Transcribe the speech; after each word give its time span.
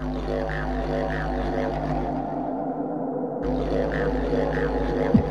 Thank 0.00 0.28
you. 5.16 5.23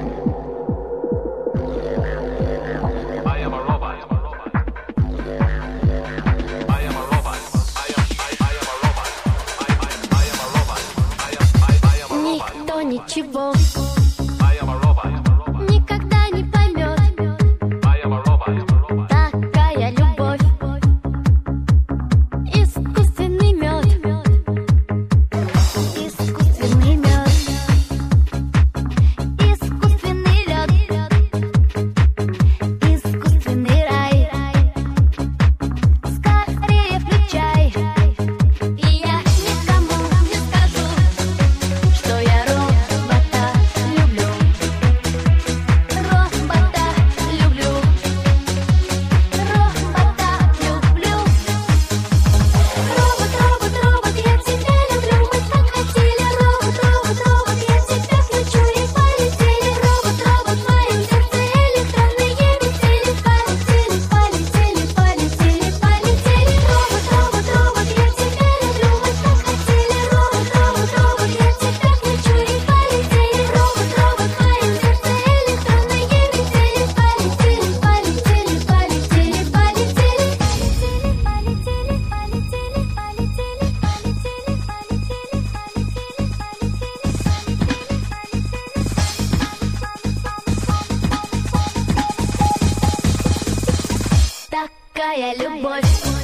bad 95.62 95.84
boy. 95.84 96.23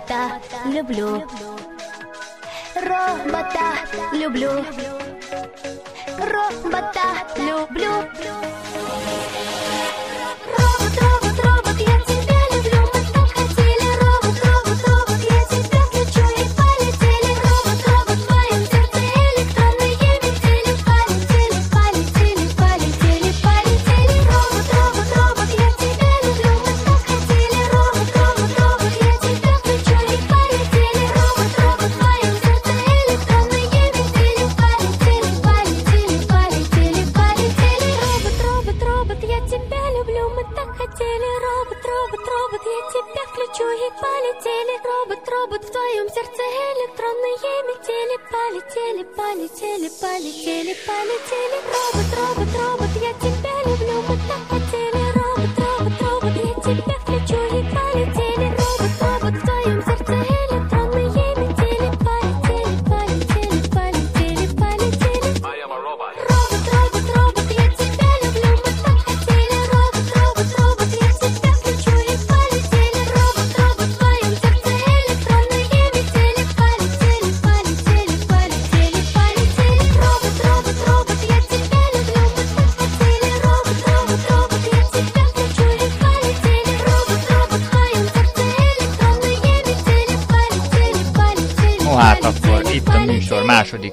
Робота 0.00 0.40
люблю. 0.66 1.22
Робота 2.74 3.74
люблю. 4.12 4.64
Робота 6.18 7.04
люблю. 7.36 7.90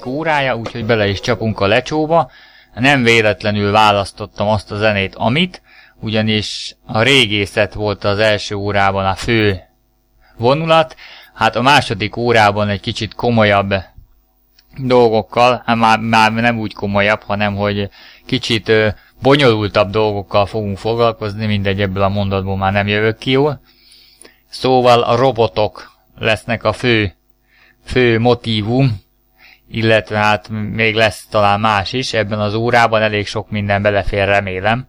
Órája, 0.08 0.56
úgyhogy 0.56 0.84
bele 0.84 1.08
is 1.08 1.20
csapunk 1.20 1.60
a 1.60 1.66
lecsóba. 1.66 2.30
Nem 2.74 3.02
véletlenül 3.02 3.70
választottam 3.70 4.48
azt 4.48 4.70
a 4.70 4.76
zenét, 4.76 5.14
amit, 5.14 5.62
ugyanis 6.00 6.76
a 6.86 7.02
régészet 7.02 7.74
volt 7.74 8.04
az 8.04 8.18
első 8.18 8.54
órában 8.54 9.06
a 9.06 9.14
fő 9.14 9.60
vonulat, 10.36 10.96
hát 11.34 11.56
a 11.56 11.62
második 11.62 12.16
órában 12.16 12.68
egy 12.68 12.80
kicsit 12.80 13.14
komolyabb 13.14 13.74
dolgokkal, 14.76 15.62
hát 15.66 15.76
már, 15.76 15.98
már 16.00 16.32
nem 16.32 16.58
úgy 16.58 16.74
komolyabb, 16.74 17.22
hanem 17.22 17.56
hogy 17.56 17.88
kicsit 18.26 18.68
ö, 18.68 18.88
bonyolultabb 19.22 19.90
dolgokkal 19.90 20.46
fogunk 20.46 20.78
foglalkozni, 20.78 21.46
mindegy 21.46 21.80
ebből 21.80 22.02
a 22.02 22.08
mondatból 22.08 22.56
már 22.56 22.72
nem 22.72 22.86
jövök 22.86 23.18
ki 23.18 23.30
jól. 23.30 23.60
Szóval 24.48 25.02
a 25.02 25.16
robotok 25.16 25.92
lesznek 26.18 26.64
a 26.64 26.72
fő, 26.72 27.14
fő 27.84 28.18
motívum, 28.18 29.00
illetve 29.70 30.18
hát 30.18 30.48
még 30.48 30.94
lesz 30.94 31.26
talán 31.30 31.60
más 31.60 31.92
is, 31.92 32.12
ebben 32.12 32.40
az 32.40 32.54
órában 32.54 33.02
elég 33.02 33.26
sok 33.26 33.50
minden 33.50 33.82
belefér, 33.82 34.24
remélem. 34.24 34.88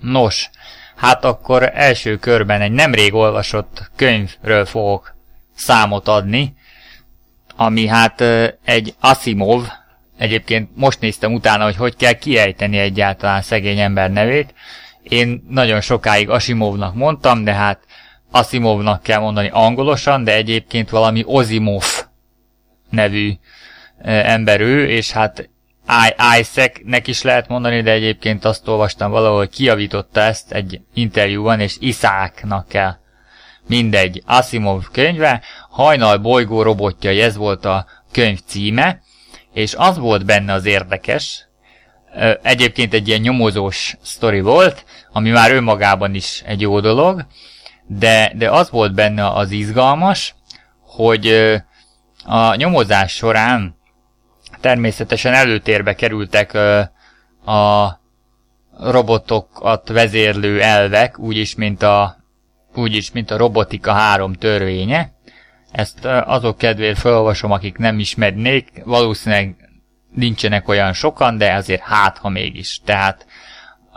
Nos, 0.00 0.50
hát 0.96 1.24
akkor 1.24 1.70
első 1.74 2.16
körben 2.16 2.60
egy 2.60 2.72
nemrég 2.72 3.14
olvasott 3.14 3.90
könyvről 3.96 4.64
fogok 4.64 5.14
számot 5.54 6.08
adni, 6.08 6.54
ami 7.56 7.86
hát 7.86 8.20
egy 8.64 8.94
Asimov, 9.00 9.66
egyébként 10.18 10.70
most 10.74 11.00
néztem 11.00 11.32
utána, 11.32 11.64
hogy 11.64 11.76
hogy 11.76 11.96
kell 11.96 12.12
kiejteni 12.12 12.78
egyáltalán 12.78 13.42
szegény 13.42 13.78
ember 13.78 14.10
nevét. 14.10 14.54
Én 15.02 15.44
nagyon 15.48 15.80
sokáig 15.80 16.30
Asimovnak 16.30 16.94
mondtam, 16.94 17.44
de 17.44 17.52
hát 17.52 17.78
Asimovnak 18.30 19.02
kell 19.02 19.20
mondani 19.20 19.48
angolosan, 19.52 20.24
de 20.24 20.34
egyébként 20.34 20.90
valami 20.90 21.22
Ozimov 21.26 21.84
nevű 22.90 23.32
ember 24.02 24.60
és 24.60 25.10
hát 25.10 25.48
Isaacnek 26.38 27.06
is 27.06 27.22
lehet 27.22 27.48
mondani, 27.48 27.82
de 27.82 27.90
egyébként 27.90 28.44
azt 28.44 28.68
olvastam 28.68 29.10
valahol, 29.10 29.48
kiavította 29.48 30.20
ezt 30.20 30.52
egy 30.52 30.80
interjúban, 30.94 31.60
és 31.60 31.76
Iszáknak 31.80 32.68
kell. 32.68 32.94
Mindegy, 33.68 34.22
Asimov 34.26 34.84
könyve, 34.92 35.42
Hajnal 35.70 36.18
bolygó 36.18 36.62
robotja, 36.62 37.10
ez 37.10 37.36
volt 37.36 37.64
a 37.64 37.86
könyv 38.12 38.38
címe, 38.46 39.00
és 39.52 39.74
az 39.74 39.98
volt 39.98 40.24
benne 40.24 40.52
az 40.52 40.64
érdekes, 40.64 41.46
egyébként 42.42 42.94
egy 42.94 43.08
ilyen 43.08 43.20
nyomozós 43.20 43.96
sztori 44.02 44.40
volt, 44.40 44.84
ami 45.12 45.30
már 45.30 45.50
önmagában 45.50 46.14
is 46.14 46.42
egy 46.46 46.60
jó 46.60 46.80
dolog, 46.80 47.26
de, 47.86 48.32
de 48.34 48.50
az 48.50 48.70
volt 48.70 48.94
benne 48.94 49.28
az 49.28 49.50
izgalmas, 49.50 50.34
hogy 50.80 51.54
a 52.24 52.54
nyomozás 52.54 53.12
során 53.12 53.75
természetesen 54.66 55.34
előtérbe 55.34 55.94
kerültek 55.94 56.54
a 57.44 58.00
robotokat 58.78 59.88
vezérlő 59.88 60.62
elvek, 60.62 61.18
úgyis, 61.18 61.54
mint 61.54 61.82
a, 61.82 62.16
úgyis, 62.74 63.12
mint 63.12 63.30
a 63.30 63.36
robotika 63.36 63.92
három 63.92 64.32
törvénye. 64.32 65.12
Ezt 65.72 66.04
azok 66.04 66.58
kedvéért 66.58 66.98
felolvasom, 66.98 67.50
akik 67.50 67.76
nem 67.76 67.98
ismernék, 67.98 68.82
valószínűleg 68.84 69.56
nincsenek 70.14 70.68
olyan 70.68 70.92
sokan, 70.92 71.38
de 71.38 71.52
azért 71.52 71.82
hát, 71.82 72.18
ha 72.18 72.28
mégis. 72.28 72.80
Tehát 72.84 73.26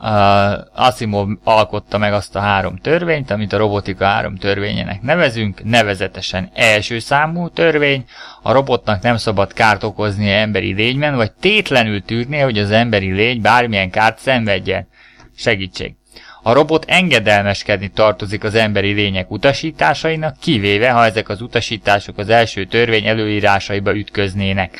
uh, 0.02 0.86
Asimov 0.86 1.28
alkotta 1.44 1.98
meg 1.98 2.14
azt 2.14 2.36
a 2.36 2.40
három 2.40 2.78
törvényt, 2.78 3.32
amit 3.32 3.54
a 3.54 3.58
robotika 3.58 4.06
három 4.06 4.36
törvényének 4.36 5.02
nevezünk, 5.02 5.64
nevezetesen 5.64 6.50
első 6.54 7.00
számú 7.00 7.50
törvény, 7.50 8.06
a 8.42 8.52
robotnak 8.52 9.02
nem 9.02 9.18
szabad 9.18 9.54
kárt 9.54 9.84
okoznia 9.84 10.34
emberi 10.34 10.74
lényben, 10.74 11.16
vagy 11.16 11.32
tétlenül 11.32 12.04
tűrnie, 12.04 12.44
hogy 12.44 12.58
az 12.58 12.72
emberi 12.72 13.12
lény 13.12 13.42
bármilyen 13.42 13.90
kárt 13.90 14.20
szenvedjen. 14.20 14.88
Segítség. 15.36 15.94
A 16.42 16.54
robot 16.54 16.86
engedelmeskedni 16.88 17.88
tartozik 17.88 18.44
az 18.44 18.56
emberi 18.56 18.92
lények 18.92 19.32
utasításainak, 19.32 20.38
kivéve, 20.40 20.92
ha 20.92 21.06
ezek 21.06 21.30
az 21.30 21.42
utasítások 21.42 22.18
az 22.18 22.30
első 22.30 22.66
törvény 22.66 23.06
előírásaiba 23.06 23.96
ütköznének. 23.96 24.80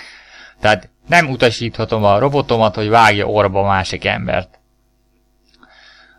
Tehát 0.60 0.90
nem 1.08 1.30
utasíthatom 1.30 2.04
a 2.04 2.20
robotomat, 2.20 2.76
hogy 2.76 2.90
vágja 2.90 3.26
orba 3.26 3.64
másik 3.64 4.06
embert. 4.06 4.59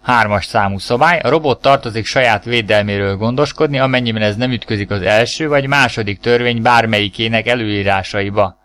Hármas 0.02 0.44
számú 0.44 0.78
szabály. 0.78 1.18
A 1.18 1.28
robot 1.28 1.62
tartozik 1.62 2.06
saját 2.06 2.44
védelméről 2.44 3.16
gondoskodni, 3.16 3.78
amennyiben 3.78 4.22
ez 4.22 4.36
nem 4.36 4.52
ütközik 4.52 4.90
az 4.90 5.02
első 5.02 5.48
vagy 5.48 5.66
második 5.66 6.20
törvény 6.20 6.62
bármelyikének 6.62 7.46
előírásaiba. 7.46 8.58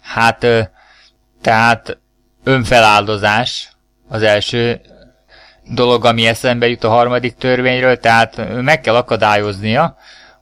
Hát, 0.00 0.46
tehát 1.40 1.98
önfeláldozás 2.44 3.68
az 4.08 4.22
első 4.22 4.80
dolog, 5.64 6.04
ami 6.04 6.26
eszembe 6.26 6.68
jut 6.68 6.84
a 6.84 6.88
harmadik 6.88 7.34
törvényről, 7.34 7.98
tehát 7.98 8.62
meg 8.62 8.80
kell 8.80 8.94
akadályoznia, 8.94 9.96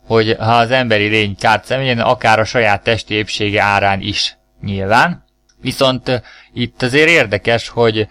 hogy 0.07 0.35
ha 0.39 0.57
az 0.57 0.71
emberi 0.71 1.07
lény 1.07 1.35
kárt 1.39 1.65
személyen, 1.65 1.99
akár 1.99 2.39
a 2.39 2.43
saját 2.43 2.83
testi 2.83 3.13
épsége 3.13 3.61
árán 3.61 4.01
is 4.01 4.37
nyilván. 4.61 5.25
Viszont 5.61 6.21
itt 6.53 6.81
azért 6.81 7.09
érdekes, 7.09 7.69
hogy, 7.69 8.07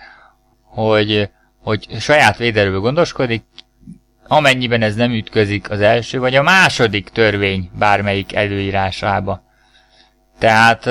hogy, 0.64 1.31
hogy 1.62 1.87
saját 1.99 2.37
védelőből 2.37 2.81
gondoskodik, 2.81 3.43
amennyiben 4.27 4.83
ez 4.83 4.95
nem 4.95 5.11
ütközik 5.11 5.71
az 5.71 5.81
első 5.81 6.19
vagy 6.19 6.35
a 6.35 6.43
második 6.43 7.09
törvény 7.09 7.71
bármelyik 7.79 8.35
előírásába. 8.35 9.43
Tehát 10.39 10.89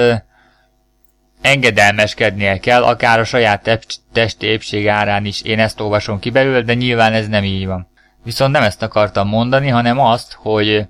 engedelmeskednie 1.42 2.58
kell, 2.58 2.84
akár 2.84 3.20
a 3.20 3.24
saját 3.24 3.80
testi 4.14 4.48
épség 4.48 4.88
árán 4.88 5.26
is. 5.26 5.42
Én 5.42 5.60
ezt 5.60 5.80
olvasom 5.80 6.20
ki 6.20 6.30
belőle, 6.30 6.62
de 6.62 6.74
nyilván 6.74 7.14
ez 7.14 7.28
nem 7.28 7.44
így 7.44 7.66
van. 7.66 7.88
Viszont 8.24 8.52
nem 8.52 8.64
ezt 8.64 8.82
akartam 8.82 9.28
mondani, 9.28 9.68
hanem 9.68 10.00
azt, 10.00 10.34
hogy 10.34 10.88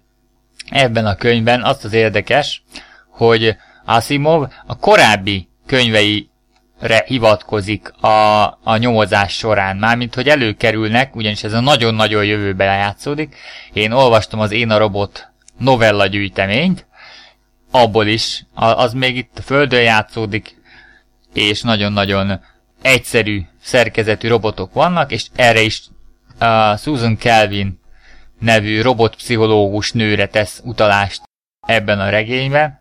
ebben 0.69 1.05
a 1.05 1.15
könyvben 1.15 1.63
azt 1.63 1.85
az 1.85 1.93
érdekes, 1.93 2.63
hogy 3.09 3.55
Asimov 3.85 4.47
a 4.65 4.77
korábbi 4.77 5.49
könyveire 6.79 7.03
hivatkozik 7.07 7.91
a, 8.01 8.43
a 8.63 8.77
nyomozás 8.77 9.33
során, 9.33 9.77
mármint 9.77 10.15
hogy 10.15 10.27
előkerülnek, 10.27 11.15
ugyanis 11.15 11.43
ez 11.43 11.53
a 11.53 11.59
nagyon-nagyon 11.59 12.25
jövőbe 12.25 12.63
játszódik. 12.63 13.35
Én 13.73 13.91
olvastam 13.91 14.39
az 14.39 14.51
Én 14.51 14.69
a 14.69 14.77
Robot 14.77 15.27
novella 15.57 16.07
gyűjteményt, 16.07 16.85
abból 17.71 18.07
is, 18.07 18.45
az 18.55 18.93
még 18.93 19.17
itt 19.17 19.37
a 19.37 19.41
Földön 19.41 19.81
játszódik, 19.81 20.57
és 21.33 21.61
nagyon-nagyon 21.61 22.39
egyszerű 22.81 23.41
szerkezetű 23.61 24.27
robotok 24.27 24.73
vannak, 24.73 25.11
és 25.11 25.25
erre 25.35 25.61
is 25.61 25.81
uh, 26.41 26.77
Susan 26.77 27.17
Kelvin 27.17 27.79
nevű 28.39 28.81
robotpszichológus 28.81 29.91
nőre 29.91 30.27
tesz 30.27 30.61
utalást 30.63 31.21
ebben 31.67 31.99
a 31.99 32.09
regényben 32.09 32.79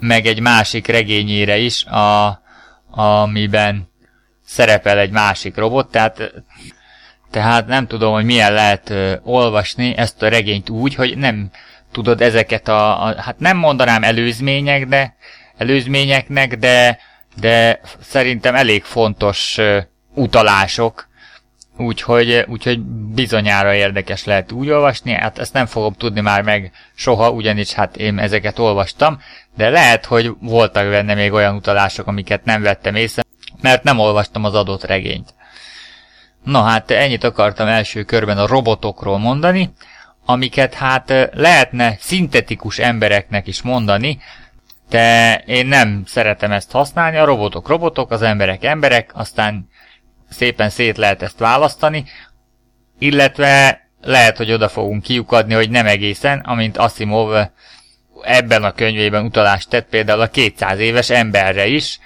meg 0.00 0.26
egy 0.26 0.40
másik 0.40 0.86
regényére 0.86 1.56
is, 1.56 1.84
a, 1.84 2.42
amiben 2.94 3.88
szerepel 4.46 4.98
egy 4.98 5.10
másik 5.10 5.56
robot, 5.56 5.90
tehát, 5.90 6.32
tehát 7.30 7.66
nem 7.66 7.86
tudom, 7.86 8.12
hogy 8.12 8.24
milyen 8.24 8.52
lehet 8.52 8.90
ö, 8.90 9.14
olvasni 9.22 9.96
ezt 9.96 10.22
a 10.22 10.28
regényt 10.28 10.70
úgy, 10.70 10.94
hogy 10.94 11.16
nem 11.18 11.50
tudod 11.92 12.20
ezeket 12.20 12.68
a, 12.68 13.06
a 13.06 13.22
hát 13.22 13.38
nem 13.38 13.56
mondanám 13.56 14.02
előzmények, 14.02 14.86
de 14.86 15.16
előzményeknek, 15.56 16.56
de, 16.56 16.98
de 17.40 17.80
szerintem 18.00 18.54
elég 18.54 18.82
fontos 18.82 19.58
ö, 19.58 19.78
utalások, 20.14 21.08
Úgyhogy, 21.76 22.44
úgyhogy 22.48 22.80
bizonyára 23.14 23.74
érdekes 23.74 24.24
lehet 24.24 24.52
úgy 24.52 24.70
olvasni, 24.70 25.12
hát 25.12 25.38
ezt 25.38 25.52
nem 25.52 25.66
fogom 25.66 25.92
tudni 25.92 26.20
már 26.20 26.42
meg 26.42 26.72
soha, 26.94 27.30
ugyanis 27.30 27.72
hát 27.72 27.96
én 27.96 28.18
ezeket 28.18 28.58
olvastam, 28.58 29.20
de 29.56 29.68
lehet, 29.68 30.04
hogy 30.04 30.32
voltak 30.40 30.88
benne 30.88 31.14
még 31.14 31.32
olyan 31.32 31.54
utalások, 31.54 32.06
amiket 32.06 32.44
nem 32.44 32.62
vettem 32.62 32.94
észre, 32.94 33.22
mert 33.60 33.82
nem 33.82 33.98
olvastam 33.98 34.44
az 34.44 34.54
adott 34.54 34.84
regényt. 34.84 35.34
Na 36.44 36.62
hát 36.62 36.90
ennyit 36.90 37.24
akartam 37.24 37.66
első 37.66 38.02
körben 38.02 38.38
a 38.38 38.46
robotokról 38.46 39.18
mondani, 39.18 39.72
amiket 40.24 40.74
hát 40.74 41.30
lehetne 41.32 41.96
szintetikus 42.00 42.78
embereknek 42.78 43.46
is 43.46 43.62
mondani, 43.62 44.18
de 44.88 45.36
én 45.46 45.66
nem 45.66 46.02
szeretem 46.06 46.52
ezt 46.52 46.70
használni, 46.70 47.16
a 47.16 47.24
robotok 47.24 47.68
robotok, 47.68 48.10
az 48.10 48.22
emberek 48.22 48.64
emberek, 48.64 49.10
aztán 49.14 49.68
szépen 50.34 50.70
szét 50.70 50.96
lehet 50.96 51.22
ezt 51.22 51.38
választani, 51.38 52.04
illetve 52.98 53.82
lehet, 54.00 54.36
hogy 54.36 54.52
oda 54.52 54.68
fogunk 54.68 55.02
kiukadni, 55.02 55.54
hogy 55.54 55.70
nem 55.70 55.86
egészen, 55.86 56.38
amint 56.38 56.76
Asimov 56.76 57.46
ebben 58.22 58.64
a 58.64 58.72
könyvében 58.72 59.24
utalást 59.24 59.68
tett 59.68 59.88
például 59.88 60.20
a 60.20 60.28
200 60.28 60.78
éves 60.78 61.10
emberre 61.10 61.66
is, 61.66 61.98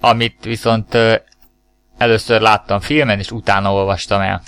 amit 0.00 0.44
viszont 0.44 0.98
először 1.98 2.40
láttam 2.40 2.80
filmen, 2.80 3.18
és 3.18 3.30
utána 3.30 3.72
olvastam 3.72 4.20
el. 4.20 4.42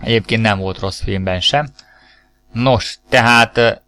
Egyébként 0.00 0.42
nem 0.42 0.58
volt 0.58 0.78
rossz 0.78 1.02
filmben 1.02 1.40
sem. 1.40 1.68
Nos, 2.52 2.98
tehát 3.08 3.82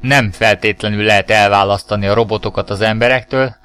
nem 0.00 0.30
feltétlenül 0.30 1.04
lehet 1.04 1.30
elválasztani 1.30 2.06
a 2.06 2.14
robotokat 2.14 2.70
az 2.70 2.80
emberektől, 2.80 3.56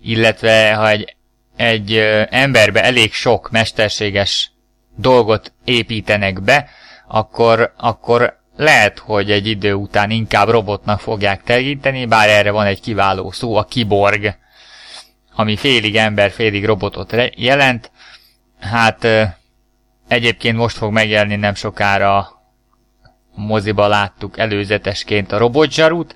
illetve 0.00 0.74
ha 0.74 0.88
egy 0.88 1.16
egy 1.56 1.96
emberbe 2.30 2.84
elég 2.84 3.12
sok 3.12 3.50
mesterséges 3.50 4.50
dolgot 4.96 5.52
építenek 5.64 6.42
be, 6.42 6.68
akkor, 7.08 7.72
akkor 7.76 8.40
lehet, 8.56 8.98
hogy 8.98 9.30
egy 9.30 9.46
idő 9.46 9.74
után 9.74 10.10
inkább 10.10 10.48
robotnak 10.48 11.00
fogják 11.00 11.42
tekinteni, 11.42 12.06
bár 12.06 12.28
erre 12.28 12.50
van 12.50 12.66
egy 12.66 12.80
kiváló 12.80 13.30
szó, 13.30 13.56
a 13.56 13.64
kiborg, 13.64 14.36
ami 15.34 15.56
félig 15.56 15.96
ember, 15.96 16.30
félig 16.30 16.64
robotot 16.64 17.16
jelent. 17.36 17.90
Hát 18.60 19.06
egyébként 20.08 20.56
most 20.56 20.76
fog 20.76 20.92
megjelenni 20.92 21.36
nem 21.36 21.54
sokára 21.54 22.28
moziba 23.34 23.86
láttuk 23.86 24.38
előzetesként 24.38 25.32
a 25.32 25.38
robotzsarút, 25.38 26.14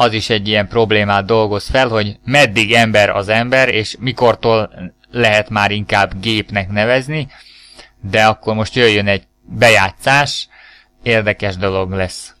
az 0.00 0.12
is 0.12 0.30
egy 0.30 0.48
ilyen 0.48 0.68
problémát 0.68 1.24
dolgoz 1.24 1.68
fel, 1.68 1.88
hogy 1.88 2.18
meddig 2.24 2.72
ember 2.72 3.10
az 3.10 3.28
ember, 3.28 3.68
és 3.68 3.96
mikortól 3.98 4.70
lehet 5.10 5.50
már 5.50 5.70
inkább 5.70 6.20
gépnek 6.20 6.70
nevezni, 6.70 7.28
de 8.10 8.24
akkor 8.24 8.54
most 8.54 8.74
jöjjön 8.74 9.06
egy 9.06 9.22
bejátszás, 9.42 10.48
érdekes 11.02 11.56
dolog 11.56 11.90
lesz. 11.90 12.34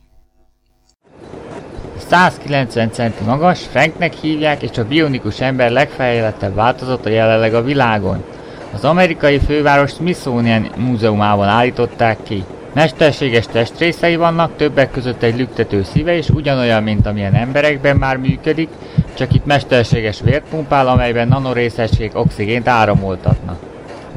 190 2.08 2.90
cm 2.90 3.24
magas, 3.24 3.60
Franknek 3.70 4.14
hívják, 4.14 4.62
és 4.62 4.78
a 4.78 4.86
bionikus 4.86 5.40
ember 5.40 5.70
legfejlettebb 5.70 6.54
változata 6.54 7.08
jelenleg 7.08 7.54
a 7.54 7.62
világon. 7.62 8.24
Az 8.72 8.84
amerikai 8.84 9.38
főváros 9.38 9.90
Smithsonian 9.90 10.70
múzeumában 10.76 11.48
állították 11.48 12.22
ki. 12.22 12.44
Mesterséges 12.72 13.46
testrészei 13.46 14.16
vannak, 14.16 14.56
többek 14.56 14.90
között 14.90 15.22
egy 15.22 15.36
lüktető 15.36 15.82
szíve 15.82 16.16
is, 16.16 16.28
ugyanolyan, 16.28 16.82
mint 16.82 17.06
amilyen 17.06 17.34
emberekben 17.34 17.96
már 17.96 18.16
működik, 18.16 18.68
csak 19.14 19.34
itt 19.34 19.46
mesterséges 19.46 20.20
vért 20.20 20.44
pumpál, 20.50 20.88
amelyben 20.88 21.28
nanorészesség 21.28 22.10
oxigént 22.14 22.68
áramoltatnak. 22.68 23.58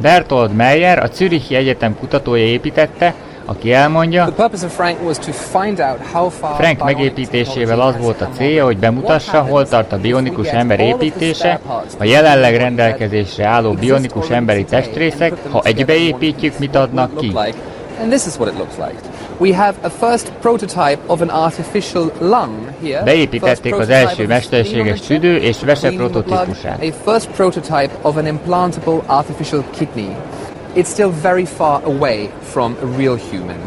Bertold 0.02 0.54
Meyer, 0.54 1.04
a 1.04 1.08
Zürichi 1.14 1.56
Egyetem 1.56 1.98
kutatója 2.00 2.44
építette, 2.44 3.14
aki 3.46 3.74
elmondja, 3.74 4.34
Frank 6.58 6.84
megépítésével 6.84 7.82
az 7.82 7.98
volt 7.98 8.22
a 8.22 8.30
célja, 8.30 8.66
hogy 8.66 8.78
bemutassa, 8.78 9.42
hol 9.42 9.68
tart 9.68 9.92
a 9.92 9.98
bionikus 9.98 10.48
ember 10.48 10.80
építése, 10.80 11.60
a 12.00 12.04
jelenleg 12.04 12.56
rendelkezésre 12.56 13.46
álló 13.46 13.72
bionikus 13.72 14.30
emberi 14.30 14.64
testrészek, 14.66 15.34
ha 15.50 15.62
egybeépítjük, 15.64 16.60
mit 16.60 16.76
adnak 16.76 17.18
ki. 17.18 17.34
And 18.00 18.12
this 18.12 18.26
is 18.26 18.38
what 18.38 18.54
it 18.54 18.58
looks 18.58 18.78
like. 18.78 18.96
We 19.40 19.54
have 19.54 19.76
a 19.84 19.90
first 19.90 20.32
prototype 20.42 21.00
of 21.08 21.22
an 21.22 21.30
artificial 21.30 22.12
lung 22.20 22.70
here. 22.82 23.04
Beépítették 23.04 23.76
az 23.76 23.90
első 23.90 24.28
mesterséges 24.28 25.00
tüdő 25.00 25.36
és 25.36 25.60
vese 25.60 25.92
prototípusát. 25.92 26.84
A 26.84 27.10
first 27.10 27.28
prototype 27.28 27.90
of 28.02 28.16
an 28.16 28.26
implantable 28.26 29.02
artificial 29.06 29.64
kidney. 29.78 30.16
It's 30.76 30.90
still 30.90 31.12
very 31.22 31.46
far 31.46 31.82
away 31.84 32.30
from 32.52 32.76
a 32.82 32.98
real 32.98 33.20
human. 33.30 33.58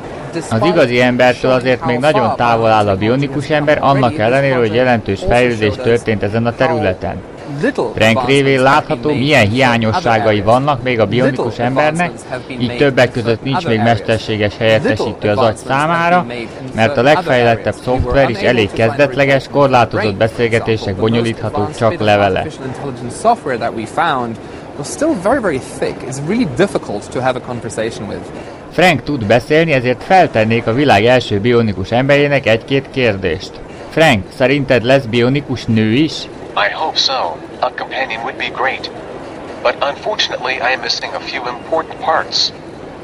Az 0.50 0.64
igazi 0.64 1.00
embertől 1.00 1.50
azért 1.50 1.86
még 1.86 1.98
nagyon 1.98 2.36
távol 2.36 2.68
áll 2.68 2.88
a 2.88 2.96
bionikus 2.96 3.50
ember, 3.50 3.78
annak 3.80 4.18
ellenére, 4.18 4.56
hogy 4.56 4.74
jelentős 4.74 5.20
fejlődés 5.28 5.74
történt 5.74 6.22
ezen 6.22 6.46
a 6.46 6.54
területen. 6.54 7.16
Frank 7.94 8.26
révén 8.26 8.62
látható, 8.62 9.12
milyen 9.14 9.48
hiányosságai 9.48 10.40
vannak 10.40 10.82
még 10.82 11.00
a 11.00 11.06
bionikus 11.06 11.58
embernek, 11.58 12.10
így 12.48 12.76
többek 12.76 13.10
között 13.10 13.42
nincs 13.42 13.66
még 13.66 13.78
mesterséges 13.78 14.56
helyettesítő 14.56 15.28
az 15.28 15.38
agy 15.38 15.56
számára, 15.56 16.26
mert 16.74 16.96
a 16.96 17.02
legfejlettebb 17.02 17.74
szoftver 17.84 18.30
is 18.30 18.38
elég 18.38 18.70
kezdetleges, 18.72 19.48
korlátozott 19.50 20.14
beszélgetések 20.14 20.94
bonyolíthatók 20.96 21.76
csak 21.76 21.98
levele. 22.00 22.46
Frank 28.70 29.02
tud 29.02 29.26
beszélni, 29.26 29.72
ezért 29.72 30.02
feltennék 30.02 30.66
a 30.66 30.72
világ 30.72 31.04
első 31.04 31.40
bionikus 31.40 31.90
emberének 31.90 32.46
egy-két 32.46 32.84
kérdést. 32.90 33.50
Frank, 33.90 34.24
szerinted 34.36 34.84
lesz 34.84 35.04
bionikus 35.04 35.64
nő 35.64 35.92
is? 35.92 36.12
I 36.58 36.70
hope 36.70 36.96
so. 36.96 37.36
A 37.60 37.70
companion 37.70 38.22
would 38.22 38.38
be 38.38 38.48
great. 38.48 38.90
But 39.62 39.76
unfortunately 39.82 40.54
I 40.54 40.72
am 40.72 40.80
missing 40.80 41.14
a 41.14 41.20
few 41.20 41.46
important 41.48 42.00
parts. 42.00 42.52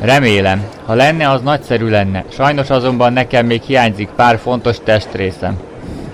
Remélem. 0.00 0.64
Ha 0.86 0.94
lenne, 0.94 1.30
az 1.30 1.42
nagyszerű 1.42 1.88
lenne. 1.88 2.24
Sajnos 2.28 2.70
azonban 2.70 3.12
nekem 3.12 3.46
még 3.46 3.62
hiányzik 3.62 4.08
pár 4.08 4.38
fontos 4.38 4.76
testrészem. 4.84 5.58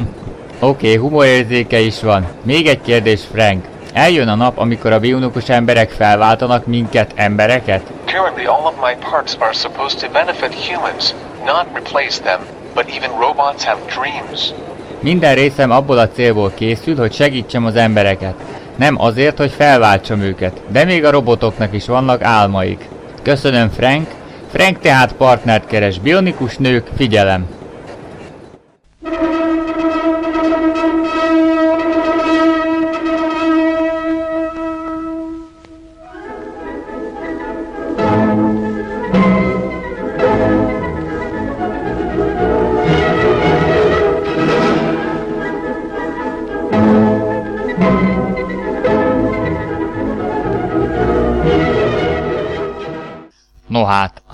Oké, 0.61 0.87
okay, 0.87 0.97
humorérzéke 0.97 1.79
is 1.79 2.03
van. 2.03 2.27
Még 2.43 2.67
egy 2.67 2.81
kérdés, 2.81 3.21
Frank. 3.33 3.65
Eljön 3.93 4.29
a 4.29 4.35
nap, 4.35 4.59
amikor 4.59 4.93
a 4.93 5.01
bionikus 5.01 5.49
emberek 5.49 5.91
felváltanak 5.91 6.67
minket, 6.67 7.13
embereket? 7.15 7.83
Currently 8.05 8.45
all 8.45 8.65
of 8.65 8.75
my 8.83 8.95
parts 9.11 9.37
are 9.39 9.53
supposed 9.53 10.01
to 10.01 10.09
benefit 10.11 10.55
humans, 10.55 11.15
not 11.45 11.67
replace 11.75 12.23
them. 12.23 12.41
But 12.75 12.89
even 12.89 13.11
robots 13.19 13.65
have 13.65 13.79
dreams. 13.87 14.53
Minden 15.01 15.35
részem 15.35 15.71
abból 15.71 15.99
a 15.99 16.09
célból 16.09 16.53
készül, 16.55 16.97
hogy 16.97 17.13
segítsem 17.13 17.65
az 17.65 17.77
embereket. 17.77 18.35
Nem 18.77 19.01
azért, 19.01 19.39
hogy 19.39 19.51
felváltsam 19.51 20.21
őket, 20.21 20.61
de 20.69 20.85
még 20.85 21.05
a 21.05 21.11
robotoknak 21.11 21.75
is 21.75 21.87
vannak 21.87 22.23
álmaik. 22.23 22.89
Köszönöm, 23.23 23.71
Frank. 23.71 24.07
Frank 24.53 24.79
tehát 24.79 25.13
partnert 25.13 25.67
keres. 25.67 25.99
Bionikus 25.99 26.57
nők, 26.57 26.87
figyelem! 26.97 27.58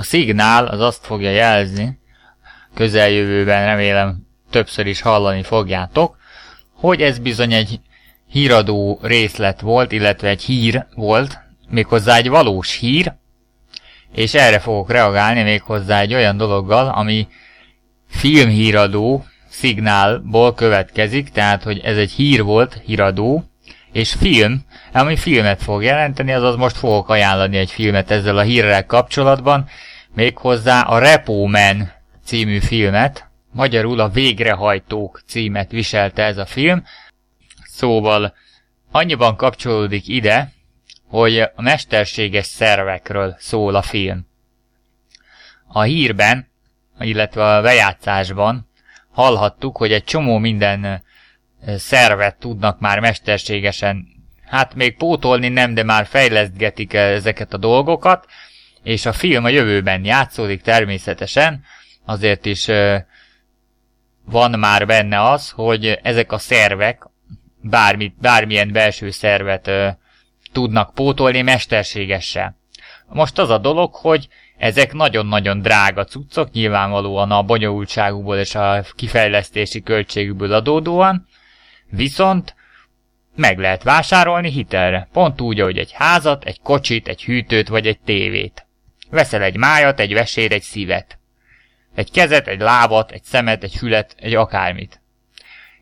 Szignál 0.04 0.66
az 0.66 0.80
azt 0.80 1.06
fogja 1.06 1.30
jelzni, 1.30 1.98
közeljövőben 2.74 3.64
remélem 3.64 4.26
többször 4.50 4.86
is 4.86 5.00
hallani 5.00 5.42
fogjátok, 5.42 6.16
hogy 6.72 7.02
ez 7.02 7.18
bizony 7.18 7.52
egy 7.52 7.80
híradó 8.28 8.98
részlet 9.02 9.60
volt, 9.60 9.92
illetve 9.92 10.28
egy 10.28 10.42
hír 10.42 10.86
volt, 10.94 11.38
méghozzá 11.68 12.16
egy 12.16 12.28
valós 12.28 12.76
hír, 12.76 13.12
és 14.14 14.34
erre 14.34 14.58
fogok 14.58 14.90
reagálni 14.90 15.42
méghozzá 15.42 16.00
egy 16.00 16.14
olyan 16.14 16.36
dologgal, 16.36 16.88
ami 16.88 17.28
filmhíradó 18.08 19.24
szignálból 19.48 20.54
következik, 20.54 21.28
tehát 21.28 21.62
hogy 21.62 21.78
ez 21.78 21.96
egy 21.96 22.10
hír 22.10 22.42
volt, 22.42 22.82
híradó, 22.84 23.44
és 23.92 24.12
film, 24.12 24.64
ami 24.92 25.16
filmet 25.16 25.62
fog 25.62 25.82
jelenteni, 25.82 26.32
azaz 26.32 26.56
most 26.56 26.76
fogok 26.76 27.08
ajánlani 27.08 27.56
egy 27.56 27.70
filmet 27.70 28.10
ezzel 28.10 28.38
a 28.38 28.42
hírrel 28.42 28.86
kapcsolatban, 28.86 29.68
méghozzá 30.14 30.80
a 30.80 30.98
Repo 30.98 31.46
Man 31.46 31.92
című 32.24 32.60
filmet, 32.60 33.28
magyarul 33.52 34.00
a 34.00 34.08
Végrehajtók 34.08 35.22
címet 35.26 35.70
viselte 35.70 36.22
ez 36.22 36.36
a 36.36 36.46
film, 36.46 36.84
szóval 37.64 38.34
annyiban 38.90 39.36
kapcsolódik 39.36 40.08
ide, 40.08 40.52
hogy 41.08 41.38
a 41.38 41.52
mesterséges 41.56 42.46
szervekről 42.46 43.36
szól 43.38 43.74
a 43.74 43.82
film. 43.82 44.26
A 45.66 45.82
hírben, 45.82 46.48
illetve 47.00 47.44
a 47.44 47.62
bejátszásban 47.62 48.68
hallhattuk, 49.10 49.76
hogy 49.76 49.92
egy 49.92 50.04
csomó 50.04 50.38
minden 50.38 51.02
szervet 51.76 52.36
tudnak 52.36 52.80
már 52.80 53.00
mesterségesen, 53.00 54.06
hát 54.44 54.74
még 54.74 54.96
pótolni 54.96 55.48
nem, 55.48 55.74
de 55.74 55.82
már 55.82 56.06
fejlesztgetik 56.06 56.92
ezeket 56.92 57.52
a 57.52 57.56
dolgokat, 57.56 58.26
és 58.84 59.06
a 59.06 59.12
film 59.12 59.44
a 59.44 59.48
jövőben 59.48 60.04
játszódik 60.04 60.62
természetesen, 60.62 61.64
azért 62.04 62.44
is 62.44 62.66
van 64.24 64.58
már 64.58 64.86
benne 64.86 65.22
az, 65.22 65.50
hogy 65.50 65.98
ezek 66.02 66.32
a 66.32 66.38
szervek 66.38 67.08
bármit, 67.60 68.14
bármilyen 68.20 68.72
belső 68.72 69.10
szervet 69.10 69.70
tudnak 70.52 70.94
pótolni 70.94 71.42
mesterségessel. 71.42 72.56
Most 73.08 73.38
az 73.38 73.50
a 73.50 73.58
dolog, 73.58 73.94
hogy 73.94 74.28
ezek 74.58 74.92
nagyon-nagyon 74.92 75.60
drága 75.60 76.04
cuccok, 76.04 76.50
nyilvánvalóan 76.50 77.30
a 77.30 77.42
bonyolultságukból 77.42 78.36
és 78.36 78.54
a 78.54 78.84
kifejlesztési 78.96 79.82
költségükből 79.82 80.52
adódóan, 80.52 81.26
Viszont 81.96 82.54
meg 83.36 83.58
lehet 83.58 83.82
vásárolni 83.82 84.50
hitelre, 84.50 85.08
pont 85.12 85.40
úgy, 85.40 85.60
ahogy 85.60 85.78
egy 85.78 85.92
házat, 85.92 86.44
egy 86.44 86.60
kocsit, 86.60 87.08
egy 87.08 87.24
hűtőt 87.24 87.68
vagy 87.68 87.86
egy 87.86 87.98
tévét. 88.00 88.63
Veszel 89.14 89.42
egy 89.42 89.56
májat, 89.56 90.00
egy 90.00 90.12
vesér, 90.12 90.52
egy 90.52 90.62
szívet. 90.62 91.18
Egy 91.94 92.10
kezet, 92.10 92.48
egy 92.48 92.60
lábat, 92.60 93.10
egy 93.10 93.22
szemet, 93.22 93.62
egy 93.62 93.74
fület, 93.74 94.14
egy 94.18 94.34
akármit. 94.34 95.00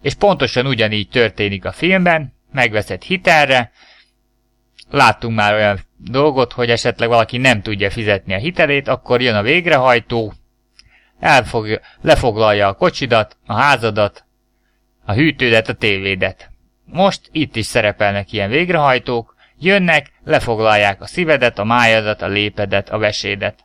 És 0.01 0.15
pontosan 0.15 0.67
ugyanígy 0.67 1.09
történik 1.09 1.65
a 1.65 1.73
filmben, 1.73 2.35
megveszed 2.53 3.03
hitelre, 3.03 3.73
láttunk 4.91 5.37
már 5.37 5.55
olyan 5.55 5.81
dolgot, 5.97 6.53
hogy 6.53 6.71
esetleg 6.71 7.09
valaki 7.09 7.37
nem 7.39 7.63
tudja 7.63 7.91
fizetni 7.91 8.35
a 8.35 8.39
hitelét, 8.39 8.89
akkor 8.89 9.21
jön 9.21 9.35
a 9.35 9.43
végrehajtó, 9.43 10.33
elfog, 11.21 11.81
lefoglalja 12.01 12.69
a 12.69 12.75
kocsidat, 12.75 13.37
a 13.47 13.55
házadat, 13.55 14.25
a 15.05 15.13
hűtődet, 15.13 15.69
a 15.69 15.75
tévédet. 15.75 16.51
Most 16.85 17.29
itt 17.31 17.57
is 17.57 17.67
szerepelnek 17.67 18.33
ilyen 18.33 18.51
végrehajtók, 18.51 19.35
jönnek, 19.59 20.12
lefoglalják 20.25 21.01
a 21.01 21.07
szívedet, 21.07 21.59
a 21.59 21.65
májadat, 21.65 22.23
a 22.23 22.27
lépedet, 22.27 22.91
a 22.91 22.99
vesédet. 22.99 23.65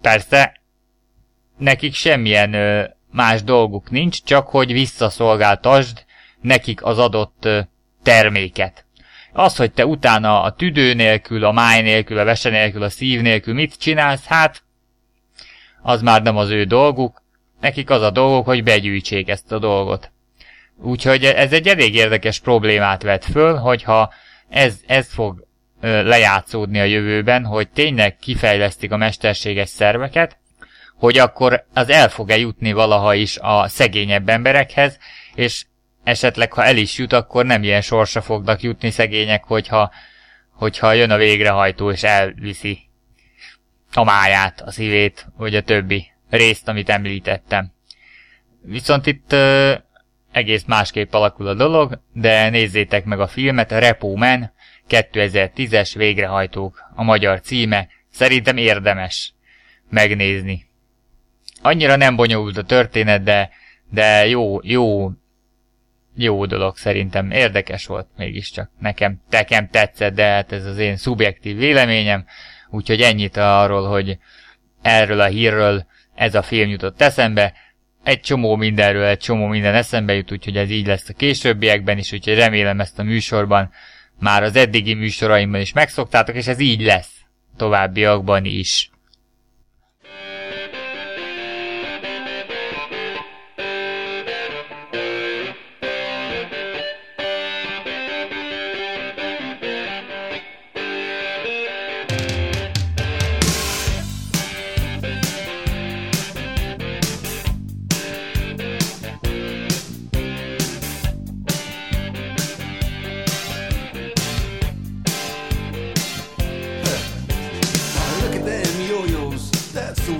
Persze, 0.00 0.60
nekik 1.58 1.94
semmilyen 1.94 2.52
ö, 2.52 2.84
más 3.10 3.42
dolguk 3.42 3.90
nincs, 3.90 4.22
csak 4.22 4.48
hogy 4.48 4.72
visszaszolgáltasd 4.72 6.04
nekik 6.40 6.84
az 6.84 6.98
adott 6.98 7.44
ö, 7.44 7.60
terméket. 8.02 8.84
Az, 9.32 9.56
hogy 9.56 9.72
te 9.72 9.86
utána 9.86 10.42
a 10.42 10.52
tüdő 10.52 10.94
nélkül, 10.94 11.44
a 11.44 11.52
máj 11.52 11.82
nélkül, 11.82 12.18
a 12.18 12.24
vese 12.24 12.50
nélkül, 12.50 12.82
a 12.82 12.90
szív 12.90 13.20
nélkül 13.20 13.54
mit 13.54 13.78
csinálsz, 13.78 14.26
hát 14.26 14.62
az 15.82 16.02
már 16.02 16.22
nem 16.22 16.36
az 16.36 16.50
ő 16.50 16.64
dolguk, 16.64 17.22
nekik 17.60 17.90
az 17.90 18.02
a 18.02 18.10
dolgok, 18.10 18.44
hogy 18.44 18.62
begyűjtsék 18.62 19.28
ezt 19.28 19.52
a 19.52 19.58
dolgot. 19.58 20.10
Úgyhogy 20.82 21.24
ez 21.24 21.52
egy 21.52 21.68
elég 21.68 21.94
érdekes 21.94 22.38
problémát 22.38 23.02
vet 23.02 23.24
föl, 23.24 23.56
hogyha 23.56 24.12
ez, 24.48 24.80
ez 24.86 25.12
fog 25.12 25.46
lejátszódni 25.80 26.80
a 26.80 26.84
jövőben, 26.84 27.44
hogy 27.44 27.68
tényleg 27.68 28.16
kifejlesztik 28.16 28.92
a 28.92 28.96
mesterséges 28.96 29.68
szerveket, 29.68 30.38
hogy 30.94 31.18
akkor 31.18 31.64
az 31.74 31.88
el 31.88 32.08
fog-e 32.08 32.36
jutni 32.36 32.72
valaha 32.72 33.14
is 33.14 33.38
a 33.40 33.68
szegényebb 33.68 34.28
emberekhez, 34.28 34.98
és 35.34 35.64
esetleg 36.04 36.52
ha 36.52 36.64
el 36.64 36.76
is 36.76 36.98
jut, 36.98 37.12
akkor 37.12 37.44
nem 37.44 37.62
ilyen 37.62 37.80
sorsa 37.80 38.22
fognak 38.22 38.60
jutni 38.60 38.90
szegények, 38.90 39.44
hogyha, 39.44 39.90
hogyha 40.52 40.92
jön 40.92 41.10
a 41.10 41.16
végrehajtó 41.16 41.90
és 41.90 42.02
elviszi. 42.02 42.78
a 43.92 44.04
máját, 44.04 44.60
a 44.60 44.70
szívét, 44.70 45.26
vagy 45.36 45.54
a 45.54 45.62
többi 45.62 46.06
részt, 46.30 46.68
amit 46.68 46.88
említettem. 46.88 47.72
Viszont 48.62 49.06
itt 49.06 49.34
egész 50.36 50.64
másképp 50.64 51.12
alakul 51.12 51.46
a 51.46 51.54
dolog, 51.54 52.00
de 52.12 52.50
nézzétek 52.50 53.04
meg 53.04 53.20
a 53.20 53.26
filmet, 53.26 53.72
a 53.72 53.78
Repo 53.78 54.16
Man, 54.16 54.52
2010-es 54.88 55.92
végrehajtók, 55.96 56.90
a 56.94 57.02
magyar 57.02 57.40
címe, 57.40 57.88
szerintem 58.10 58.56
érdemes 58.56 59.34
megnézni. 59.90 60.66
Annyira 61.62 61.96
nem 61.96 62.16
bonyolult 62.16 62.56
a 62.56 62.62
történet, 62.62 63.22
de, 63.22 63.50
de 63.90 64.26
jó, 64.26 64.58
jó, 64.62 65.10
jó 66.16 66.46
dolog 66.46 66.76
szerintem. 66.76 67.30
Érdekes 67.30 67.86
volt 67.86 68.08
mégiscsak. 68.16 68.70
Nekem, 68.78 69.20
nekem 69.30 69.68
tetszett, 69.70 70.14
de 70.14 70.24
hát 70.26 70.52
ez 70.52 70.64
az 70.64 70.78
én 70.78 70.96
szubjektív 70.96 71.56
véleményem. 71.56 72.24
Úgyhogy 72.70 73.00
ennyit 73.00 73.36
arról, 73.36 73.88
hogy 73.88 74.18
erről 74.82 75.20
a 75.20 75.26
hírről 75.26 75.86
ez 76.14 76.34
a 76.34 76.42
film 76.42 76.68
jutott 76.68 77.00
eszembe. 77.00 77.52
Egy 78.06 78.20
csomó 78.20 78.56
mindenről, 78.56 79.04
egy 79.04 79.18
csomó 79.18 79.46
minden 79.46 79.74
eszembe 79.74 80.14
jut, 80.14 80.32
úgyhogy 80.32 80.56
ez 80.56 80.70
így 80.70 80.86
lesz 80.86 81.08
a 81.08 81.12
későbbiekben 81.12 81.98
is, 81.98 82.12
úgyhogy 82.12 82.34
remélem 82.34 82.80
ezt 82.80 82.98
a 82.98 83.02
műsorban 83.02 83.70
már 84.18 84.42
az 84.42 84.56
eddigi 84.56 84.94
műsoraimban 84.94 85.60
is 85.60 85.72
megszoktátok, 85.72 86.34
és 86.34 86.46
ez 86.46 86.58
így 86.58 86.82
lesz 86.82 87.10
továbbiakban 87.56 88.44
is. 88.44 88.90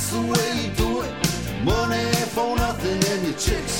that's 0.00 0.12
the 0.12 0.20
way 0.20 0.62
you 0.62 0.70
do 0.76 1.02
it. 1.02 1.12
Money 1.62 2.10
for 2.32 2.56
nothing 2.56 3.04
and 3.12 3.26
your 3.26 3.36
chicks 3.36 3.79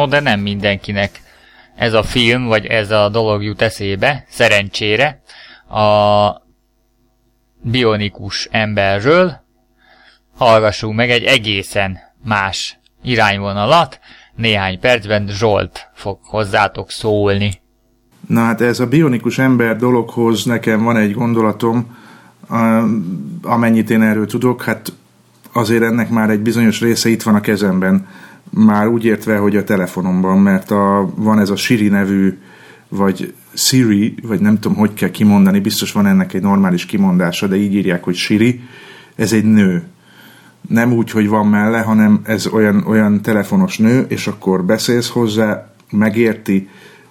No, 0.00 0.06
de 0.06 0.20
nem 0.20 0.40
mindenkinek 0.40 1.20
ez 1.76 1.92
a 1.92 2.02
film, 2.02 2.44
vagy 2.44 2.66
ez 2.66 2.90
a 2.90 3.08
dolog 3.08 3.42
jut 3.42 3.62
eszébe, 3.62 4.24
szerencsére, 4.28 5.22
a 5.68 6.42
bionikus 7.62 8.48
emberről. 8.50 9.40
Hallgassunk 10.36 10.94
meg 10.94 11.10
egy 11.10 11.24
egészen 11.24 11.98
más 12.24 12.78
irányvonalat, 13.02 14.00
néhány 14.34 14.80
percben 14.80 15.28
Zsolt 15.28 15.90
fog 15.94 16.18
hozzátok 16.22 16.90
szólni. 16.90 17.60
Na 18.26 18.40
hát 18.40 18.60
ez 18.60 18.80
a 18.80 18.86
bionikus 18.86 19.38
ember 19.38 19.76
dologhoz 19.76 20.44
nekem 20.44 20.82
van 20.82 20.96
egy 20.96 21.12
gondolatom, 21.12 21.96
amennyit 23.42 23.90
én 23.90 24.02
erről 24.02 24.26
tudok, 24.26 24.62
hát 24.62 24.92
azért 25.52 25.82
ennek 25.82 26.10
már 26.10 26.30
egy 26.30 26.40
bizonyos 26.40 26.80
része 26.80 27.08
itt 27.08 27.22
van 27.22 27.34
a 27.34 27.40
kezemben, 27.40 28.06
már 28.50 28.86
úgy 28.86 29.04
értve, 29.04 29.36
hogy 29.36 29.56
a 29.56 29.64
telefonomban, 29.64 30.38
mert 30.38 30.70
a, 30.70 31.12
van 31.16 31.38
ez 31.38 31.50
a 31.50 31.56
Siri 31.56 31.88
nevű, 31.88 32.38
vagy 32.88 33.34
Siri, 33.52 34.14
vagy 34.22 34.40
nem 34.40 34.58
tudom, 34.58 34.76
hogy 34.76 34.94
kell 34.94 35.10
kimondani, 35.10 35.60
biztos 35.60 35.92
van 35.92 36.06
ennek 36.06 36.34
egy 36.34 36.42
normális 36.42 36.86
kimondása, 36.86 37.46
de 37.46 37.56
így 37.56 37.74
írják, 37.74 38.04
hogy 38.04 38.14
Siri, 38.14 38.60
ez 39.16 39.32
egy 39.32 39.44
nő. 39.44 39.82
Nem 40.68 40.92
úgy, 40.92 41.10
hogy 41.10 41.28
van 41.28 41.46
melle, 41.46 41.80
hanem 41.80 42.20
ez 42.22 42.46
olyan, 42.46 42.84
olyan 42.86 43.22
telefonos 43.22 43.78
nő, 43.78 44.04
és 44.08 44.26
akkor 44.26 44.64
beszélsz 44.64 45.08
hozzá, 45.08 45.72
megérti, 45.90 46.68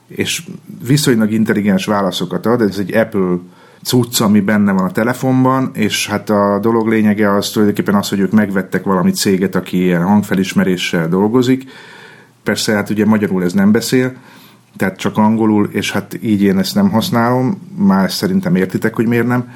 és 0.07 0.43
viszonylag 0.87 1.31
intelligens 1.31 1.85
válaszokat 1.85 2.45
ad, 2.45 2.61
ez 2.61 2.77
egy 2.77 2.95
Apple 2.95 3.37
cucc, 3.83 4.21
ami 4.21 4.39
benne 4.39 4.71
van 4.71 4.83
a 4.83 4.91
telefonban, 4.91 5.71
és 5.73 6.07
hát 6.07 6.29
a 6.29 6.59
dolog 6.61 6.87
lényege 6.87 7.33
az 7.33 7.49
tulajdonképpen 7.49 7.95
az, 7.95 8.09
hogy 8.09 8.19
ők 8.19 8.31
megvettek 8.31 8.83
valami 8.83 9.11
céget, 9.11 9.55
aki 9.55 9.77
ilyen 9.77 10.03
hangfelismeréssel 10.03 11.07
dolgozik. 11.07 11.71
Persze, 12.43 12.73
hát 12.73 12.89
ugye 12.89 13.05
magyarul 13.05 13.43
ez 13.43 13.53
nem 13.53 13.71
beszél, 13.71 14.13
tehát 14.77 14.97
csak 14.97 15.17
angolul, 15.17 15.69
és 15.71 15.91
hát 15.91 16.17
így 16.21 16.41
én 16.41 16.57
ezt 16.57 16.75
nem 16.75 16.89
használom, 16.89 17.61
már 17.77 18.11
szerintem 18.11 18.55
értitek, 18.55 18.95
hogy 18.95 19.07
miért 19.07 19.27
nem. 19.27 19.51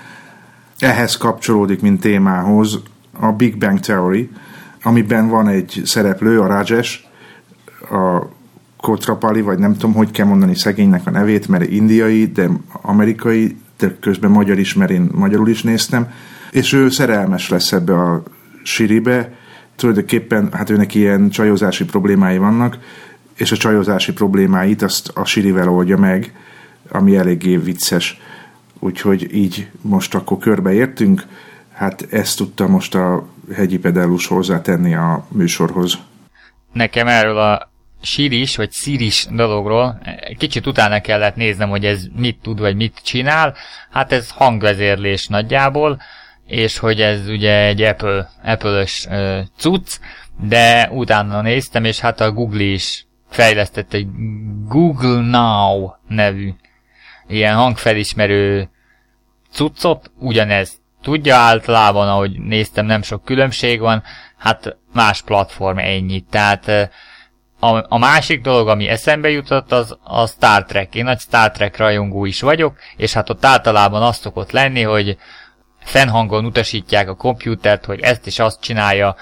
Ehhez 0.79 1.17
kapcsolódik, 1.17 1.81
mint 1.81 2.01
témához, 2.01 2.79
a 3.19 3.31
Big 3.31 3.57
Bang 3.57 3.79
Theory, 3.79 4.29
amiben 4.83 5.27
van 5.27 5.47
egy 5.47 5.81
szereplő, 5.85 6.39
a 6.39 6.47
Rajesh, 6.47 6.99
a 7.91 8.29
Kotrapali, 8.77 9.41
vagy 9.41 9.59
nem 9.59 9.73
tudom, 9.73 9.93
hogy 9.93 10.11
kell 10.11 10.25
mondani 10.25 10.55
szegénynek 10.55 11.07
a 11.07 11.11
nevét, 11.11 11.47
mert 11.47 11.69
indiai, 11.69 12.25
de 12.25 12.49
amerikai, 12.81 13.57
de 13.83 13.95
közben 13.99 14.31
magyar 14.31 14.59
is, 14.59 14.77
magyarul 15.11 15.49
is 15.49 15.63
néztem, 15.63 16.11
és 16.51 16.73
ő 16.73 16.89
szerelmes 16.89 17.49
lesz 17.49 17.71
ebbe 17.71 17.93
a 17.99 18.23
siribe, 18.63 19.33
tulajdonképpen 19.75 20.49
hát 20.51 20.69
őnek 20.69 20.95
ilyen 20.95 21.29
csajozási 21.29 21.85
problémái 21.85 22.37
vannak, 22.37 22.77
és 23.35 23.51
a 23.51 23.57
csajozási 23.57 24.13
problémáit 24.13 24.81
azt 24.81 25.11
a 25.13 25.25
sirivel 25.25 25.69
oldja 25.69 25.97
meg, 25.97 26.33
ami 26.89 27.15
eléggé 27.15 27.57
vicces. 27.57 28.21
Úgyhogy 28.79 29.33
így 29.33 29.67
most 29.81 30.15
akkor 30.15 30.37
körbeértünk, 30.37 31.23
hát 31.73 32.07
ezt 32.09 32.37
tudta 32.37 32.67
most 32.67 32.95
a 32.95 33.27
hegyi 33.53 33.77
pedellus 33.79 34.27
hozzátenni 34.27 34.95
a 34.95 35.25
műsorhoz. 35.29 35.97
Nekem 36.73 37.07
erről 37.07 37.37
a 37.37 37.72
síris 38.03 38.55
vagy 38.55 38.71
szíris 38.71 39.27
dologról 39.29 40.01
kicsit 40.37 40.67
utána 40.67 41.01
kellett 41.01 41.35
néznem, 41.35 41.69
hogy 41.69 41.85
ez 41.85 42.05
mit 42.15 42.37
tud, 42.41 42.59
vagy 42.59 42.75
mit 42.75 42.99
csinál. 43.03 43.55
Hát 43.91 44.11
ez 44.11 44.29
hangvezérlés 44.29 45.27
nagyjából, 45.27 46.01
és 46.45 46.77
hogy 46.77 47.01
ez 47.01 47.27
ugye 47.27 47.65
egy 47.65 47.81
Apple, 47.81 48.29
Apple-ös 48.43 49.07
cucc, 49.57 49.99
de 50.41 50.89
utána 50.91 51.41
néztem, 51.41 51.85
és 51.85 51.99
hát 51.99 52.21
a 52.21 52.31
Google 52.31 52.63
is 52.63 53.05
fejlesztett 53.29 53.93
egy 53.93 54.07
Google 54.67 55.21
Now 55.21 55.91
nevű 56.07 56.53
ilyen 57.27 57.55
hangfelismerő 57.55 58.69
cuccot, 59.51 60.11
ugyanez 60.19 60.81
tudja 61.01 61.35
általában, 61.35 62.07
ahogy 62.07 62.39
néztem, 62.39 62.85
nem 62.85 63.01
sok 63.01 63.23
különbség 63.23 63.79
van, 63.79 64.03
hát 64.37 64.77
más 64.93 65.21
platform 65.21 65.77
ennyit, 65.77 66.25
tehát 66.29 66.91
a, 67.63 67.85
a 67.89 67.97
másik 67.97 68.41
dolog, 68.41 68.67
ami 68.67 68.87
eszembe 68.87 69.29
jutott, 69.29 69.71
az 69.71 69.97
a 70.03 70.27
Star 70.27 70.65
Trek. 70.65 70.95
Én 70.95 71.03
nagy 71.03 71.19
Star 71.19 71.51
Trek 71.51 71.77
rajongó 71.77 72.25
is 72.25 72.41
vagyok, 72.41 72.75
és 72.97 73.13
hát 73.13 73.29
ott 73.29 73.45
általában 73.45 74.01
azt 74.01 74.21
szokott 74.21 74.51
lenni, 74.51 74.81
hogy 74.81 75.17
fennhangon 75.79 76.45
utasítják 76.45 77.09
a 77.09 77.15
komputert, 77.15 77.85
hogy 77.85 77.99
ezt 77.99 78.27
és 78.27 78.39
azt 78.39 78.61
csinálja, 78.61 79.15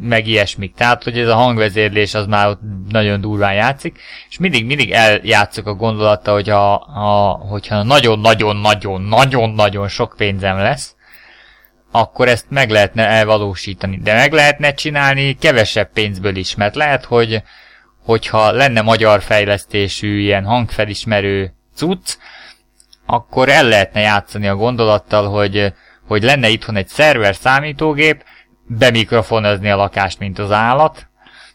meg 0.00 0.26
ilyesmik. 0.26 0.74
Tehát, 0.74 1.02
hogy 1.02 1.18
ez 1.18 1.28
a 1.28 1.34
hangvezérlés 1.34 2.14
az 2.14 2.26
már 2.26 2.48
ott 2.48 2.60
nagyon 2.88 3.20
durván 3.20 3.54
játszik, 3.54 4.00
és 4.28 4.38
mindig, 4.38 4.66
mindig 4.66 4.90
eljátszok 4.90 5.66
a 5.66 5.74
gondolata, 5.74 6.32
hogy 6.32 6.50
a, 6.50 6.74
a, 6.74 7.40
hogyha 7.48 7.82
nagyon-nagyon-nagyon-nagyon-nagyon 7.82 9.88
sok 9.88 10.14
pénzem 10.16 10.58
lesz, 10.58 10.95
akkor 12.00 12.28
ezt 12.28 12.46
meg 12.48 12.70
lehetne 12.70 13.06
elvalósítani. 13.06 13.98
De 14.02 14.14
meg 14.14 14.32
lehetne 14.32 14.74
csinálni 14.74 15.36
kevesebb 15.38 15.92
pénzből 15.92 16.36
is, 16.36 16.54
mert 16.54 16.74
lehet, 16.74 17.04
hogy 17.04 17.42
hogyha 18.04 18.50
lenne 18.50 18.82
magyar 18.82 19.22
fejlesztésű 19.22 20.18
ilyen 20.18 20.44
hangfelismerő 20.44 21.54
cucc, 21.74 22.16
akkor 23.06 23.48
el 23.48 23.64
lehetne 23.64 24.00
játszani 24.00 24.48
a 24.48 24.56
gondolattal, 24.56 25.28
hogy, 25.28 25.72
hogy 26.06 26.22
lenne 26.22 26.48
itthon 26.48 26.76
egy 26.76 26.88
szerver 26.88 27.34
számítógép, 27.34 28.24
bemikrofonozni 28.66 29.70
a 29.70 29.76
lakást, 29.76 30.18
mint 30.18 30.38
az 30.38 30.52
állat, 30.52 31.08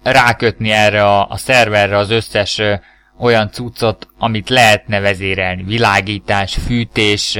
rákötni 0.04 0.72
erre 0.72 1.04
a, 1.04 1.28
a 1.30 1.38
szerverre 1.38 1.98
az 1.98 2.10
összes 2.10 2.62
olyan 3.20 3.52
cuccot, 3.52 4.08
amit 4.18 4.50
lehetne 4.50 5.00
vezérelni. 5.00 5.64
Világítás, 5.64 6.58
fűtés, 6.66 7.38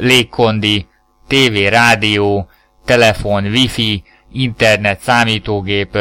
légkondi, 0.00 0.86
tévé, 1.32 1.66
rádió, 1.66 2.48
telefon, 2.84 3.44
wifi, 3.44 4.02
internet, 4.32 5.00
számítógép, 5.00 5.98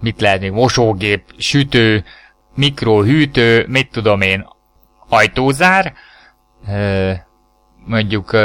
mit 0.00 0.20
lehet 0.20 0.40
még, 0.40 0.50
mosógép, 0.50 1.24
sütő, 1.36 2.04
mikrohűtő, 2.54 3.66
mit 3.68 3.90
tudom 3.90 4.20
én, 4.20 4.46
ajtózár, 5.08 5.92
mondjuk 7.86 8.36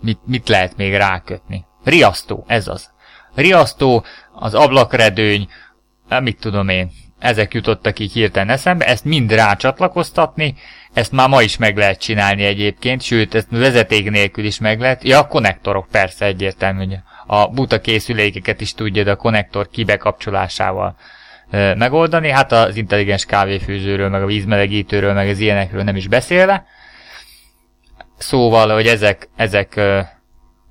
mit, 0.00 0.18
mit 0.26 0.48
lehet 0.48 0.76
még 0.76 0.94
rákötni. 0.94 1.66
Riasztó, 1.84 2.44
ez 2.46 2.68
az. 2.68 2.90
Riasztó, 3.34 4.04
az 4.32 4.54
ablakredőny, 4.54 5.48
mit 6.20 6.40
tudom 6.40 6.68
én, 6.68 6.90
ezek 7.18 7.54
jutottak 7.54 7.98
így 7.98 8.12
hirtelen 8.12 8.48
eszembe, 8.48 8.86
ezt 8.86 9.04
mind 9.04 9.32
rácsatlakoztatni, 9.32 10.54
ezt 10.94 11.12
már 11.12 11.28
ma 11.28 11.42
is 11.42 11.56
meg 11.56 11.76
lehet 11.76 12.00
csinálni 12.00 12.44
egyébként, 12.44 13.02
sőt, 13.02 13.34
ezt 13.34 13.46
vezeték 13.50 14.10
nélkül 14.10 14.44
is 14.44 14.58
meg 14.58 14.80
lehet. 14.80 15.04
Ja, 15.04 15.18
a 15.18 15.26
konnektorok 15.26 15.86
persze 15.90 16.24
egyértelmű, 16.24 16.84
hogy 16.84 16.98
a 17.26 17.46
buta 17.46 17.80
készülékeket 17.80 18.60
is 18.60 18.74
tudja, 18.74 19.04
de 19.04 19.10
a 19.10 19.16
konnektor 19.16 19.68
kibekapcsolásával 19.68 20.96
e, 21.50 21.74
megoldani. 21.74 22.30
Hát 22.30 22.52
az 22.52 22.76
intelligens 22.76 23.24
kávéfőzőről, 23.24 24.08
meg 24.08 24.22
a 24.22 24.26
vízmelegítőről, 24.26 25.12
meg 25.12 25.28
az 25.28 25.38
ilyenekről 25.38 25.82
nem 25.82 25.96
is 25.96 26.08
beszélve. 26.08 26.64
Szóval, 28.18 28.72
hogy 28.74 28.86
ezek, 28.86 29.28
ezek 29.36 29.76
e, 29.76 30.20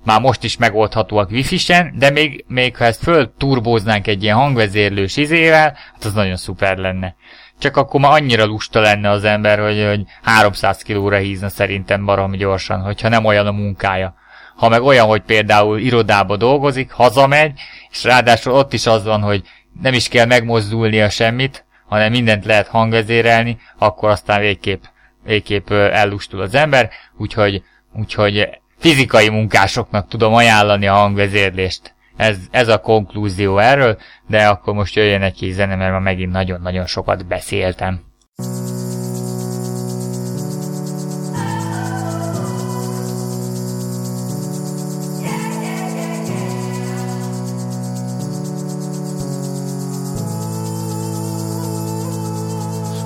már 0.04 0.20
most 0.20 0.44
is 0.44 0.56
megoldhatóak 0.56 1.30
wifi-sen, 1.30 1.94
de 1.98 2.10
még, 2.10 2.44
még 2.48 2.76
ha 2.76 2.84
ezt 2.84 3.02
föl 3.02 3.32
turbóznánk 3.38 4.06
egy 4.06 4.22
ilyen 4.22 4.36
hangvezérlős 4.36 5.16
izével, 5.16 5.76
hát 5.92 6.04
az 6.04 6.12
nagyon 6.12 6.36
szuper 6.36 6.76
lenne. 6.76 7.14
Csak 7.60 7.76
akkor 7.76 8.00
már 8.00 8.12
annyira 8.12 8.44
lusta 8.44 8.80
lenne 8.80 9.10
az 9.10 9.24
ember, 9.24 9.58
hogy, 9.58 9.84
hogy 9.88 10.02
300 10.22 10.82
kilóra 10.82 11.16
hízna 11.16 11.48
szerintem 11.48 12.04
barom 12.04 12.32
gyorsan, 12.32 12.80
hogyha 12.80 13.08
nem 13.08 13.24
olyan 13.24 13.46
a 13.46 13.52
munkája. 13.52 14.14
Ha 14.56 14.68
meg 14.68 14.82
olyan, 14.82 15.06
hogy 15.06 15.22
például 15.22 15.78
irodába 15.78 16.36
dolgozik, 16.36 16.90
hazamegy, 16.90 17.52
és 17.90 18.04
ráadásul 18.04 18.52
ott 18.52 18.72
is 18.72 18.86
az 18.86 19.04
van, 19.04 19.20
hogy 19.20 19.42
nem 19.80 19.94
is 19.94 20.08
kell 20.08 20.26
megmozdulnia 20.26 21.10
semmit, 21.10 21.64
hanem 21.88 22.10
mindent 22.10 22.44
lehet 22.44 22.66
hangvezérelni, 22.66 23.58
akkor 23.78 24.10
aztán 24.10 24.40
végképp, 24.40 24.82
végképp 25.24 25.70
ellustul 25.70 26.40
az 26.40 26.54
ember, 26.54 26.90
úgyhogy, 27.16 27.62
úgyhogy 27.92 28.48
fizikai 28.78 29.28
munkásoknak 29.28 30.08
tudom 30.08 30.34
ajánlani 30.34 30.86
a 30.86 30.94
hangvezérlést. 30.94 31.94
Ez, 32.20 32.36
ez 32.50 32.68
a 32.68 32.78
konklúzió 32.78 33.58
erről, 33.58 33.98
de 34.26 34.46
akkor 34.46 34.74
most 34.74 34.94
jöjjön 34.94 35.22
egy 35.22 35.34
kis 35.34 35.54
zene, 35.54 35.76
mert 35.76 35.92
már 35.92 36.00
megint 36.00 36.32
nagyon-nagyon 36.32 36.86
sokat 36.86 37.26
beszéltem. 37.26 38.00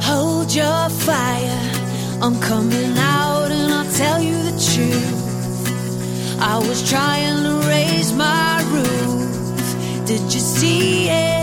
Hold 0.00 0.54
your 0.54 0.90
fire, 0.90 1.70
I'm 2.20 2.40
coming 2.40 2.98
out 2.98 3.50
and 3.50 3.72
I'll 3.72 3.96
tell 3.96 4.20
you 4.20 4.42
the 4.42 4.56
truth. 4.74 5.23
I 6.40 6.58
was 6.58 6.88
trying 6.88 7.42
to 7.44 7.68
raise 7.68 8.12
my 8.12 8.62
roof. 8.72 10.06
Did 10.06 10.22
you 10.34 10.40
see 10.40 11.08
it? 11.08 11.34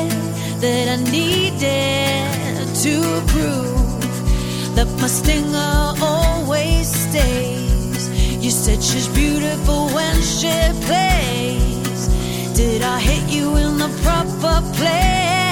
that 0.61 0.87
I 0.89 0.97
needed 1.09 2.67
to 2.83 3.01
prove 3.33 4.75
that 4.75 4.87
my 5.01 5.07
stinger 5.07 5.93
always 5.99 6.87
stays. 6.87 8.07
You 8.43 8.51
said 8.51 8.83
she's 8.83 9.07
beautiful 9.07 9.87
when 9.87 10.15
she 10.21 10.53
plays. 10.85 12.07
Did 12.55 12.83
I 12.83 12.99
hit 12.99 13.27
you 13.33 13.55
in 13.55 13.79
the 13.79 13.89
proper 14.03 14.61
place? 14.77 15.50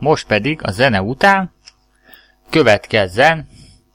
Most 0.00 0.26
pedig 0.26 0.60
a 0.62 0.70
zene 0.70 1.02
után 1.02 1.52
következzen 2.50 3.48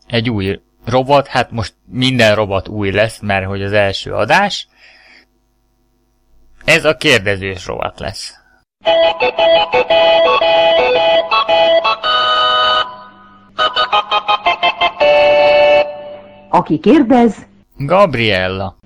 egy 0.07 0.29
új 0.29 0.59
robot, 0.85 1.27
hát 1.27 1.51
most 1.51 1.73
minden 1.85 2.35
robot 2.35 2.67
új 2.67 2.91
lesz, 2.91 3.19
mert 3.19 3.45
hogy 3.45 3.63
az 3.63 3.73
első 3.73 4.13
adás. 4.13 4.67
Ez 6.65 6.85
a 6.85 6.95
kérdezős 6.95 7.65
rovat 7.65 7.99
lesz. 7.99 8.33
Aki 16.49 16.79
kérdez, 16.79 17.35
Gabriella. 17.77 18.77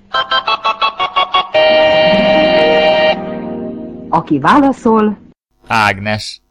aki 4.10 4.40
válaszol, 4.40 5.18
Ágnes. 5.68 6.42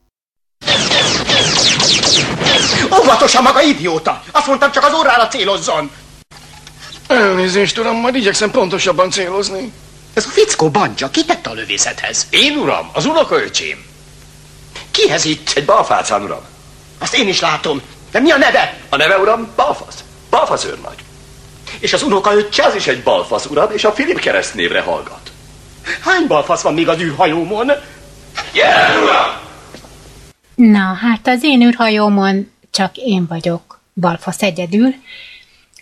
Óvatosan 3.01 3.42
maga 3.42 3.62
idióta! 3.62 4.23
Azt 4.33 4.47
mondtam, 4.47 4.73
csak 4.73 4.85
az 4.85 4.92
órára 4.92 5.29
célozzon! 5.29 5.90
Elnézést, 7.07 7.79
uram, 7.79 7.97
majd 7.97 8.14
igyekszem 8.14 8.51
pontosabban 8.51 9.11
célozni. 9.11 9.73
Ez 10.14 10.27
a 10.27 10.29
fickó 10.29 10.71
bantja, 10.71 11.11
ki 11.11 11.25
tette 11.25 11.51
a 11.51 11.53
lövészethez? 11.53 12.27
Én, 12.31 12.57
uram, 12.57 12.90
az 12.92 13.05
unokaöcsém. 13.05 13.85
Kihez 14.90 15.25
itt? 15.25 15.53
Egy 15.55 15.64
balfácán, 15.64 16.23
uram. 16.23 16.40
Azt 16.99 17.14
én 17.14 17.29
is 17.29 17.40
látom. 17.40 17.83
De 18.11 18.21
mi 18.21 18.31
a 18.31 18.37
neve? 18.37 18.77
A 18.88 18.97
neve, 18.97 19.18
uram, 19.18 19.49
Balfasz. 19.57 20.05
Balfasz 20.31 20.64
őrnagy. 20.64 20.99
És 21.79 21.92
az 21.92 22.03
unoka 22.03 22.35
öccse? 22.35 22.64
Az 22.64 22.75
is 22.75 22.87
egy 22.87 23.03
balfasz, 23.03 23.47
uram, 23.47 23.73
és 23.73 23.85
a 23.85 23.92
Filip 23.92 24.21
keresztnévre 24.21 24.81
hallgat. 24.81 25.33
Hány 26.01 26.27
balfasz 26.27 26.61
van 26.61 26.75
még 26.75 26.88
az 26.88 27.01
űrhajómon? 27.01 27.73
Jelen, 28.53 29.03
uram! 29.03 29.48
Na, 30.59 30.92
hát 30.94 31.27
az 31.27 31.42
én 31.42 31.62
űrhajómon 31.62 32.51
csak 32.71 32.97
én 32.97 33.27
vagyok, 33.27 33.81
balfasz 33.94 34.42
egyedül, 34.42 34.94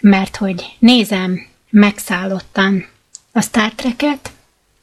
mert 0.00 0.36
hogy 0.36 0.76
nézem 0.78 1.46
megszállottan 1.70 2.86
a 3.32 3.40
Star 3.40 3.72
Trek-et, 3.72 4.30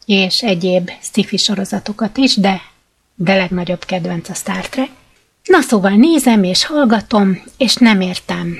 és 0.05 0.41
egyéb 0.41 0.91
sci 1.01 1.37
sorozatokat 1.37 2.17
is, 2.17 2.35
de, 2.35 2.61
de 3.15 3.35
legnagyobb 3.35 3.85
kedvenc 3.85 4.29
a 4.29 4.33
Star 4.33 4.69
Trek. 4.69 4.89
Na 5.43 5.61
szóval 5.61 5.91
nézem 5.91 6.43
és 6.43 6.65
hallgatom, 6.65 7.43
és 7.57 7.75
nem 7.75 8.01
értem. 8.01 8.59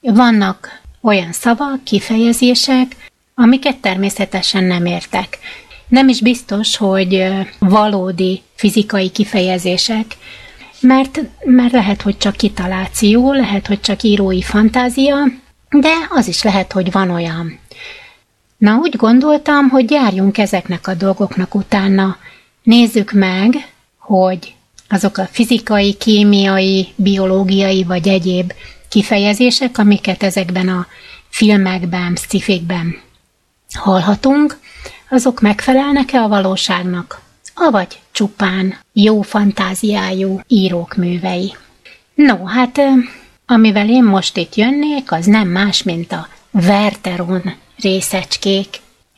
Vannak 0.00 0.80
olyan 1.00 1.32
szavak, 1.32 1.84
kifejezések, 1.84 3.10
amiket 3.34 3.76
természetesen 3.76 4.64
nem 4.64 4.86
értek. 4.86 5.38
Nem 5.88 6.08
is 6.08 6.20
biztos, 6.20 6.76
hogy 6.76 7.28
valódi 7.58 8.42
fizikai 8.54 9.10
kifejezések, 9.10 10.16
mert, 10.82 11.20
mert 11.44 11.72
lehet, 11.72 12.02
hogy 12.02 12.16
csak 12.16 12.36
kitaláció, 12.36 13.32
lehet, 13.32 13.66
hogy 13.66 13.80
csak 13.80 14.02
írói 14.02 14.42
fantázia, 14.42 15.16
de 15.70 15.92
az 16.10 16.28
is 16.28 16.42
lehet, 16.42 16.72
hogy 16.72 16.92
van 16.92 17.10
olyan. 17.10 17.58
Na, 18.56 18.76
úgy 18.76 18.96
gondoltam, 18.96 19.68
hogy 19.68 19.90
járjunk 19.90 20.38
ezeknek 20.38 20.86
a 20.86 20.94
dolgoknak 20.94 21.54
utána. 21.54 22.16
Nézzük 22.62 23.12
meg, 23.12 23.72
hogy 23.98 24.54
azok 24.88 25.18
a 25.18 25.28
fizikai, 25.30 25.94
kémiai, 25.94 26.88
biológiai 26.96 27.84
vagy 27.84 28.08
egyéb 28.08 28.52
kifejezések, 28.88 29.78
amiket 29.78 30.22
ezekben 30.22 30.68
a 30.68 30.86
filmekben, 31.28 32.16
szifikben 32.28 33.00
hallhatunk, 33.74 34.58
azok 35.08 35.40
megfelelnek-e 35.40 36.20
a 36.20 36.28
valóságnak, 36.28 37.20
avagy 37.54 38.00
csupán 38.12 38.78
jó 38.92 39.22
fantáziájú 39.22 40.40
írók 40.46 40.94
művei. 40.94 41.56
No, 42.14 42.44
hát 42.44 42.80
amivel 43.46 43.88
én 43.88 44.04
most 44.04 44.36
itt 44.36 44.54
jönnék, 44.54 45.12
az 45.12 45.26
nem 45.26 45.48
más, 45.48 45.82
mint 45.82 46.12
a 46.12 46.28
Verteron 46.50 47.54
részecskék, 47.76 48.68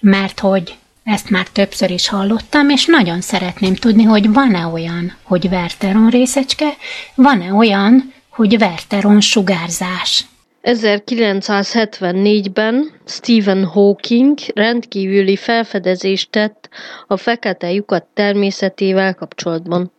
mert 0.00 0.40
hogy 0.40 0.76
ezt 1.04 1.30
már 1.30 1.48
többször 1.48 1.90
is 1.90 2.08
hallottam, 2.08 2.68
és 2.68 2.86
nagyon 2.86 3.20
szeretném 3.20 3.74
tudni, 3.74 4.02
hogy 4.02 4.32
van-e 4.32 4.66
olyan, 4.66 5.16
hogy 5.22 5.48
Verteron 5.48 6.10
részecske, 6.10 6.76
van-e 7.14 7.52
olyan, 7.52 8.12
hogy 8.28 8.58
Verteron 8.58 9.20
sugárzás. 9.20 10.24
1974-ben 10.64 12.90
Stephen 13.06 13.64
Hawking 13.64 14.38
rendkívüli 14.54 15.36
felfedezést 15.36 16.30
tett 16.30 16.68
a 17.06 17.16
fekete 17.16 17.72
lyukat 17.72 18.04
természetével 18.14 19.14
kapcsolatban. 19.14 19.92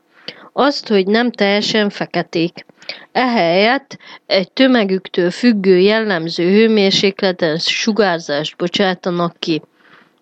Azt, 0.54 0.88
hogy 0.88 1.08
nem 1.08 1.32
teljesen 1.32 1.90
feketék. 1.90 2.66
Ehelyett 3.12 3.98
egy 4.26 4.52
tömegüktől 4.52 5.32
függő 5.32 5.80
jellemző 5.80 6.52
hőmérsékleten 6.52 7.58
sugárzást 7.58 8.58
bocsátanak 8.58 9.36
ki. 9.40 9.62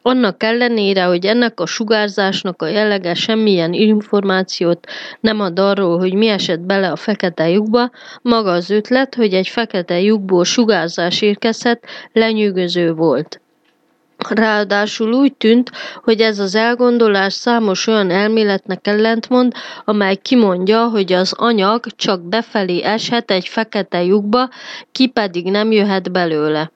Annak 0.06 0.44
ellenére, 0.44 1.04
hogy 1.04 1.26
ennek 1.26 1.60
a 1.60 1.66
sugárzásnak 1.66 2.62
a 2.62 2.68
jellege 2.68 3.14
semmilyen 3.14 3.74
információt 3.74 4.88
nem 5.20 5.40
ad 5.40 5.60
arról, 5.60 5.98
hogy 5.98 6.14
mi 6.14 6.28
esett 6.28 6.60
bele 6.60 6.92
a 6.92 6.96
fekete 6.96 7.50
lyukba, 7.50 7.92
maga 8.22 8.52
az 8.52 8.70
ötlet, 8.70 9.16
hogy 9.16 9.34
egy 9.34 9.48
fekete 9.48 10.02
lyukból 10.02 10.44
sugárzás 10.44 11.22
érkezhet, 11.22 11.86
lenyűgöző 12.14 12.94
volt. 12.94 13.42
Ráadásul 14.30 15.14
úgy 15.14 15.34
tűnt, 15.34 15.72
hogy 16.04 16.22
ez 16.22 16.40
az 16.40 16.56
elgondolás 16.56 17.34
számos 17.34 17.88
olyan 17.88 18.10
elméletnek 18.10 18.88
ellentmond, 18.88 19.54
amely 19.86 20.16
kimondja, 20.16 20.88
hogy 20.88 21.14
az 21.14 21.34
anyag 21.38 21.86
csak 21.96 22.22
befelé 22.22 22.82
eshet 22.82 23.32
egy 23.32 23.48
fekete 23.48 24.04
lyukba, 24.04 24.50
ki 24.92 25.08
pedig 25.08 25.46
nem 25.46 25.72
jöhet 25.72 26.12
belőle. 26.12 26.72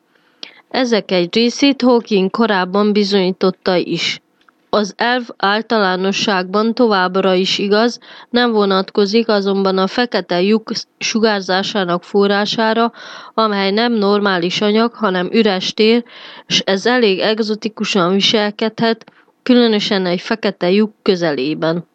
Ezek 0.69 1.11
egy 1.11 1.35
részét 1.35 1.81
Hawking 1.81 2.29
korábban 2.29 2.93
bizonyította 2.93 3.75
is. 3.75 4.21
Az 4.69 4.93
elv 4.97 5.23
általánosságban 5.37 6.73
továbbra 6.73 7.33
is 7.33 7.57
igaz, 7.57 7.99
nem 8.29 8.51
vonatkozik 8.51 9.27
azonban 9.27 9.77
a 9.77 9.87
fekete 9.87 10.41
lyuk 10.41 10.71
sugárzásának 10.97 12.03
forrására, 12.03 12.91
amely 13.33 13.71
nem 13.71 13.93
normális 13.93 14.61
anyag, 14.61 14.93
hanem 14.93 15.29
üres 15.31 15.73
tér, 15.73 16.03
és 16.47 16.59
ez 16.59 16.85
elég 16.85 17.19
egzotikusan 17.19 18.13
viselkedhet, 18.13 19.11
különösen 19.43 20.05
egy 20.05 20.21
fekete 20.21 20.71
lyuk 20.71 20.91
közelében. 21.01 21.85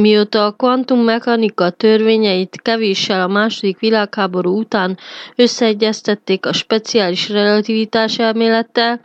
Mióta 0.00 0.44
a 0.46 0.52
kvantummechanika 0.52 1.70
törvényeit 1.70 2.60
kevéssel 2.62 3.20
a 3.20 3.26
második 3.26 3.78
világháború 3.78 4.58
után 4.58 4.98
összeegyeztették 5.36 6.46
a 6.46 6.52
speciális 6.52 7.28
relativitás 7.28 8.18
elmélettel, 8.18 9.00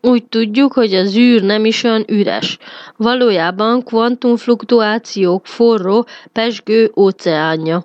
úgy 0.00 0.24
tudjuk, 0.24 0.72
hogy 0.72 0.94
az 0.94 1.16
űr 1.16 1.42
nem 1.42 1.64
is 1.64 1.82
olyan 1.84 2.04
üres. 2.08 2.58
Valójában 2.96 3.82
kvantumfluktuációk 3.82 5.46
forró, 5.46 6.06
pesgő 6.32 6.92
óceánja. 6.96 7.84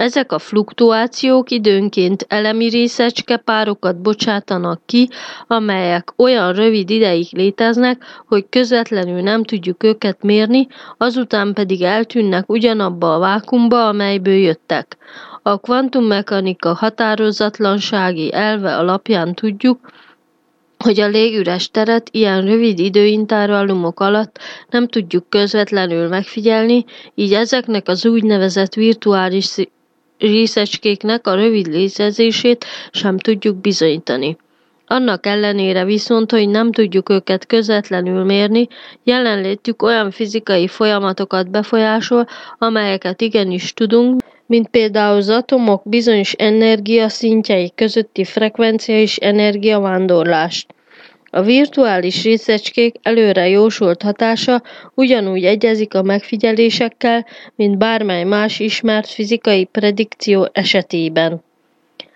Ezek 0.00 0.32
a 0.32 0.38
fluktuációk 0.38 1.50
időnként 1.50 2.24
elemi 2.28 2.68
részecske 2.68 3.36
párokat 3.36 4.00
bocsátanak 4.00 4.80
ki, 4.86 5.08
amelyek 5.46 6.12
olyan 6.16 6.52
rövid 6.52 6.90
ideig 6.90 7.26
léteznek, 7.30 8.04
hogy 8.26 8.46
közvetlenül 8.48 9.20
nem 9.20 9.44
tudjuk 9.44 9.82
őket 9.82 10.22
mérni, 10.22 10.66
azután 10.96 11.52
pedig 11.52 11.82
eltűnnek 11.82 12.50
ugyanabba 12.50 13.14
a 13.14 13.18
vákumba, 13.18 13.88
amelyből 13.88 14.34
jöttek. 14.34 14.96
A 15.42 15.58
kvantummechanika 15.58 16.74
határozatlansági 16.74 18.32
elve 18.34 18.76
alapján 18.76 19.34
tudjuk, 19.34 19.90
hogy 20.84 21.00
a 21.00 21.08
légüres 21.08 21.70
teret 21.70 22.08
ilyen 22.12 22.44
rövid 22.44 22.78
időintervallumok 22.78 24.00
alatt 24.00 24.38
nem 24.70 24.88
tudjuk 24.88 25.28
közvetlenül 25.28 26.08
megfigyelni, 26.08 26.84
így 27.14 27.32
ezeknek 27.32 27.88
az 27.88 28.06
úgynevezett 28.06 28.74
virtuális 28.74 29.44
részecskéknek 30.20 31.26
a 31.26 31.34
rövid 31.34 31.66
létezését 31.66 32.64
sem 32.90 33.18
tudjuk 33.18 33.56
bizonyítani. 33.56 34.36
Annak 34.86 35.26
ellenére 35.26 35.84
viszont, 35.84 36.30
hogy 36.30 36.48
nem 36.48 36.72
tudjuk 36.72 37.08
őket 37.08 37.46
közvetlenül 37.46 38.24
mérni, 38.24 38.68
jelenlétük 39.04 39.82
olyan 39.82 40.10
fizikai 40.10 40.66
folyamatokat 40.68 41.50
befolyásol, 41.50 42.26
amelyeket 42.58 43.20
igenis 43.20 43.74
tudunk, 43.74 44.20
mint 44.46 44.68
például 44.68 45.16
az 45.16 45.28
atomok 45.28 45.82
bizonyos 45.84 46.32
energiaszintjei 46.32 47.72
közötti 47.74 48.24
frekvencia 48.24 49.00
és 49.00 49.16
energiavándorlást. 49.16 50.74
A 51.30 51.42
virtuális 51.42 52.22
részecskék 52.22 52.94
előre 53.02 53.48
jósolt 53.48 54.02
hatása 54.02 54.62
ugyanúgy 54.94 55.44
egyezik 55.44 55.94
a 55.94 56.02
megfigyelésekkel, 56.02 57.26
mint 57.54 57.78
bármely 57.78 58.24
más 58.24 58.60
ismert 58.60 59.08
fizikai 59.08 59.64
predikció 59.64 60.48
esetében. 60.52 61.42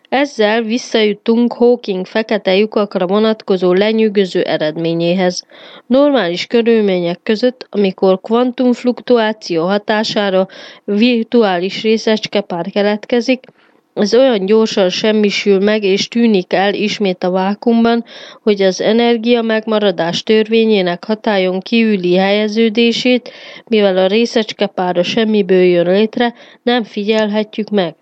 Ezzel 0.09 0.63
visszajutunk 0.63 1.53
Hawking 1.53 2.07
fekete 2.07 2.57
lyukakra 2.57 3.07
vonatkozó 3.07 3.73
lenyűgöző 3.73 4.43
eredményéhez. 4.43 5.47
Normális 5.87 6.47
körülmények 6.47 7.21
között, 7.23 7.67
amikor 7.71 8.21
kvantumfluktuáció 8.21 9.67
hatására 9.67 10.49
virtuális 10.85 11.83
részecskepár 11.83 12.71
keletkezik, 12.71 13.45
ez 13.95 14.15
olyan 14.15 14.47
gyorsan 14.47 14.89
semmisül 14.89 15.59
meg 15.61 15.83
és 15.83 16.09
tűnik 16.09 16.53
el 16.53 16.75
ismét 16.75 17.25
a 17.25 17.31
vákumban, 17.31 18.05
hogy 18.43 18.63
az 18.63 18.81
energia 18.81 19.43
megmaradás 19.43 20.23
törvényének 20.23 21.05
hatályon 21.05 21.61
kívüli 21.61 22.15
helyeződését, 22.15 23.31
mivel 23.67 23.97
a 23.97 24.07
részecskepár 24.07 24.97
a 24.97 25.03
semmiből 25.03 25.63
jön 25.63 25.87
létre, 25.87 26.35
nem 26.63 26.85
figyelhetjük 26.85 27.71
meg. 27.71 27.95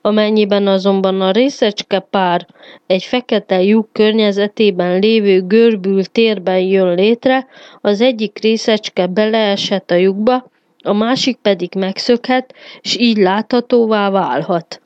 Amennyiben 0.00 0.66
azonban 0.66 1.20
a 1.20 1.30
részecske 1.30 1.98
pár 1.98 2.46
egy 2.86 3.02
fekete 3.02 3.62
lyuk 3.62 3.92
környezetében 3.92 4.98
lévő 4.98 5.46
görbül 5.46 6.04
térben 6.04 6.58
jön 6.58 6.94
létre, 6.94 7.46
az 7.80 8.00
egyik 8.00 8.38
részecske 8.42 9.06
beleeshet 9.06 9.90
a 9.90 9.94
lyukba, 9.94 10.50
a 10.84 10.92
másik 10.92 11.36
pedig 11.36 11.70
megszökhet, 11.76 12.54
és 12.80 12.96
így 12.98 13.16
láthatóvá 13.16 14.10
válhat. 14.10 14.82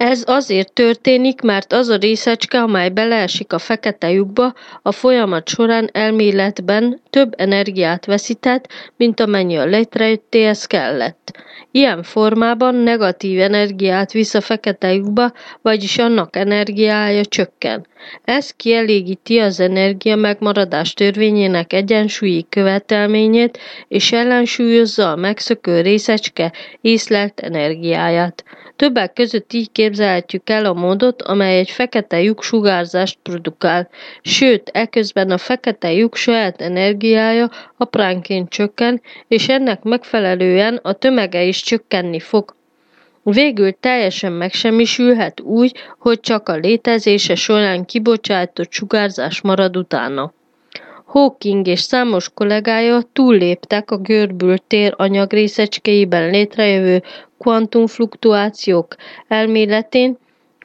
Ez 0.00 0.22
azért 0.26 0.72
történik, 0.72 1.40
mert 1.40 1.72
az 1.72 1.88
a 1.88 1.96
részecske, 1.96 2.58
amely 2.58 2.88
beleesik 2.88 3.52
a 3.52 3.58
fekete 3.58 4.10
lyukba, 4.10 4.54
a 4.82 4.92
folyamat 4.92 5.48
során 5.48 5.88
elméletben 5.92 7.00
több 7.10 7.34
energiát 7.36 8.06
veszített, 8.06 8.68
mint 8.96 9.20
amennyi 9.20 9.56
a 9.56 9.64
létrejöttéhez 9.64 10.64
kellett. 10.64 11.32
Ilyen 11.70 12.02
formában 12.02 12.74
negatív 12.74 13.40
energiát 13.40 14.12
visz 14.12 14.34
a 14.34 14.40
fekete 14.40 14.92
lyukba, 14.92 15.32
vagyis 15.62 15.98
annak 15.98 16.36
energiája 16.36 17.24
csökken. 17.24 17.86
Ez 18.24 18.50
kielégíti 18.50 19.38
az 19.38 19.60
energia 19.60 20.16
megmaradás 20.16 20.94
törvényének 20.94 21.72
egyensúlyi 21.72 22.46
követelményét, 22.48 23.58
és 23.88 24.12
ellensúlyozza 24.12 25.10
a 25.10 25.16
megszökő 25.16 25.80
részecske 25.80 26.52
észlelt 26.80 27.40
energiáját. 27.40 28.44
Többek 28.80 29.12
között 29.12 29.52
így 29.52 29.72
képzelhetjük 29.72 30.50
el 30.50 30.64
a 30.64 30.72
módot, 30.72 31.22
amely 31.22 31.58
egy 31.58 31.70
fekete 31.70 32.22
lyuk 32.22 32.42
sugárzást 32.42 33.18
produkál, 33.22 33.88
sőt, 34.22 34.70
eközben 34.72 35.30
a 35.30 35.38
fekete 35.38 35.92
lyuk 35.92 36.16
saját 36.16 36.60
energiája 36.60 37.50
apránként 37.76 38.48
csökken, 38.48 39.02
és 39.28 39.48
ennek 39.48 39.82
megfelelően 39.82 40.80
a 40.82 40.92
tömege 40.92 41.42
is 41.42 41.62
csökkenni 41.62 42.20
fog. 42.20 42.54
Végül 43.22 43.76
teljesen 43.80 44.32
megsemmisülhet 44.32 45.40
úgy, 45.40 45.72
hogy 45.98 46.20
csak 46.20 46.48
a 46.48 46.56
létezése 46.56 47.34
során 47.34 47.84
kibocsátott 47.84 48.72
sugárzás 48.72 49.40
marad 49.40 49.76
utána. 49.76 50.32
Hawking 51.04 51.66
és 51.66 51.80
számos 51.80 52.30
kollégája 52.34 53.00
túlléptek 53.12 53.90
a 53.90 53.96
görbült 53.96 54.62
tér 54.62 54.94
anyagrészecskéiben 54.96 56.30
létrejövő 56.30 57.02
kvantumfluktuációk 57.40 58.96
elméletén, 59.28 60.18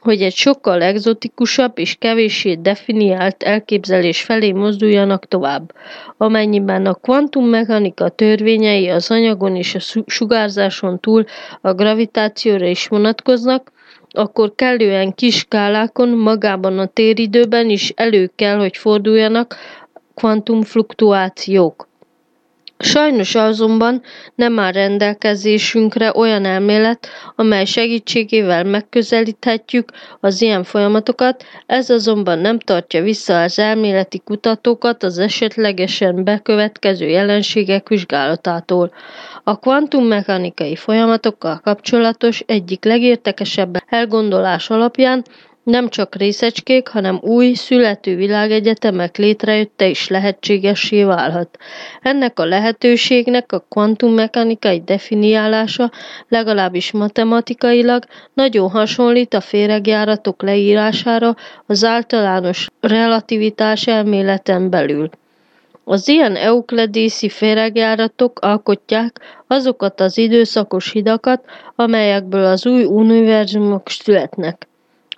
hogy 0.06 0.22
egy 0.22 0.34
sokkal 0.34 0.82
egzotikusabb 0.82 1.78
és 1.78 1.96
kevéssé 1.98 2.54
definiált 2.54 3.42
elképzelés 3.42 4.22
felé 4.22 4.52
mozduljanak 4.52 5.28
tovább. 5.28 5.72
Amennyiben 6.16 6.86
a 6.86 6.94
kvantummechanika 6.94 8.08
törvényei 8.08 8.88
az 8.88 9.10
anyagon 9.10 9.56
és 9.56 9.74
a 9.74 10.02
sugárzáson 10.06 11.00
túl 11.00 11.24
a 11.60 11.72
gravitációra 11.72 12.66
is 12.66 12.86
vonatkoznak, 12.86 13.72
akkor 14.10 14.54
kellően 14.54 15.14
kis 15.14 15.38
skálákon 15.38 16.08
magában 16.08 16.78
a 16.78 16.86
téridőben 16.86 17.70
is 17.70 17.92
elő 17.96 18.30
kell, 18.36 18.58
hogy 18.58 18.76
forduljanak 18.76 19.56
kvantumfluktuációk. 20.14 21.88
Sajnos 22.78 23.34
azonban 23.34 24.02
nem 24.34 24.58
áll 24.58 24.72
rendelkezésünkre 24.72 26.12
olyan 26.14 26.44
elmélet, 26.44 27.08
amely 27.36 27.64
segítségével 27.64 28.64
megközelíthetjük 28.64 29.92
az 30.20 30.42
ilyen 30.42 30.64
folyamatokat, 30.64 31.44
ez 31.66 31.90
azonban 31.90 32.38
nem 32.38 32.58
tartja 32.58 33.02
vissza 33.02 33.42
az 33.42 33.58
elméleti 33.58 34.18
kutatókat 34.24 35.02
az 35.02 35.18
esetlegesen 35.18 36.24
bekövetkező 36.24 37.06
jelenségek 37.08 37.88
vizsgálatától. 37.88 38.92
A 39.44 39.58
kvantummechanikai 39.58 40.76
folyamatokkal 40.76 41.60
kapcsolatos 41.64 42.42
egyik 42.46 42.84
legértekesebb 42.84 43.76
elgondolás 43.88 44.70
alapján 44.70 45.24
nem 45.66 45.88
csak 45.88 46.14
részecskék, 46.14 46.88
hanem 46.88 47.18
új, 47.22 47.52
születő 47.52 48.16
világegyetemek 48.16 49.16
létrejötte 49.16 49.86
is 49.86 50.08
lehetségessé 50.08 51.04
válhat. 51.04 51.58
Ennek 52.02 52.38
a 52.38 52.44
lehetőségnek 52.44 53.52
a 53.52 53.64
kvantummechanikai 53.68 54.82
definiálása 54.84 55.90
legalábbis 56.28 56.92
matematikailag 56.92 58.04
nagyon 58.34 58.70
hasonlít 58.70 59.34
a 59.34 59.40
féregjáratok 59.40 60.42
leírására 60.42 61.36
az 61.66 61.84
általános 61.84 62.68
relativitás 62.80 63.86
elméleten 63.86 64.70
belül. 64.70 65.10
Az 65.84 66.08
ilyen 66.08 66.36
eukledészi 66.36 67.28
féregjáratok 67.28 68.38
alkotják 68.40 69.20
azokat 69.46 70.00
az 70.00 70.18
időszakos 70.18 70.92
hidakat, 70.92 71.44
amelyekből 71.76 72.44
az 72.44 72.66
új 72.66 72.84
univerzumok 72.84 73.88
születnek. 73.88 74.65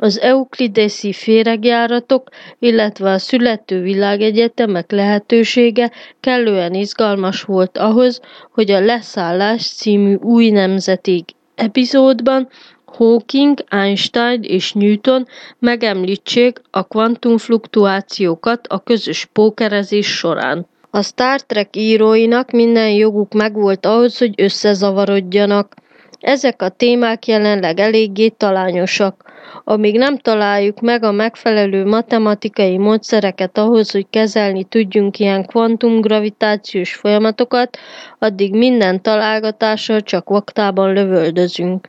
Az 0.01 0.21
euklideszi 0.21 1.13
féregjáratok, 1.13 2.29
illetve 2.59 3.11
a 3.11 3.19
születő 3.19 3.83
világegyetemek 3.83 4.91
lehetősége 4.91 5.91
kellően 6.21 6.75
izgalmas 6.75 7.43
volt 7.43 7.79
ahhoz, 7.79 8.21
hogy 8.53 8.71
a 8.71 8.81
Leszállás 8.81 9.69
című 9.69 10.15
új 10.15 10.51
nemzeti 10.51 11.25
epizódban 11.55 12.49
Hawking, 12.85 13.65
Einstein 13.69 14.43
és 14.43 14.73
Newton 14.73 15.27
megemlítsék 15.59 16.61
a 16.71 16.83
kvantumfluktuációkat 16.83 18.67
a 18.67 18.79
közös 18.79 19.25
pókerezés 19.33 20.07
során. 20.17 20.67
A 20.91 21.03
Star 21.03 21.41
Trek 21.41 21.77
íróinak 21.77 22.51
minden 22.51 22.91
joguk 22.91 23.33
megvolt 23.33 23.87
ahhoz, 23.87 24.19
hogy 24.19 24.35
összezavarodjanak. 24.37 25.75
Ezek 26.21 26.62
a 26.62 26.69
témák 26.69 27.27
jelenleg 27.27 27.79
eléggé 27.79 28.29
talányosak. 28.29 29.25
Amíg 29.64 29.99
nem 29.99 30.19
találjuk 30.19 30.81
meg 30.81 31.03
a 31.03 31.12
megfelelő 31.12 31.85
matematikai 31.85 32.79
módszereket 32.79 33.59
ahhoz, 33.59 33.91
hogy 33.91 34.07
kezelni 34.11 34.64
tudjunk 34.64 35.19
ilyen 35.19 35.45
kvantumgravitációs 35.45 36.95
folyamatokat, 36.95 37.79
addig 38.19 38.55
minden 38.55 39.03
találgatással 39.03 40.01
csak 40.01 40.29
vaktában 40.29 40.93
lövöldözünk. 40.93 41.89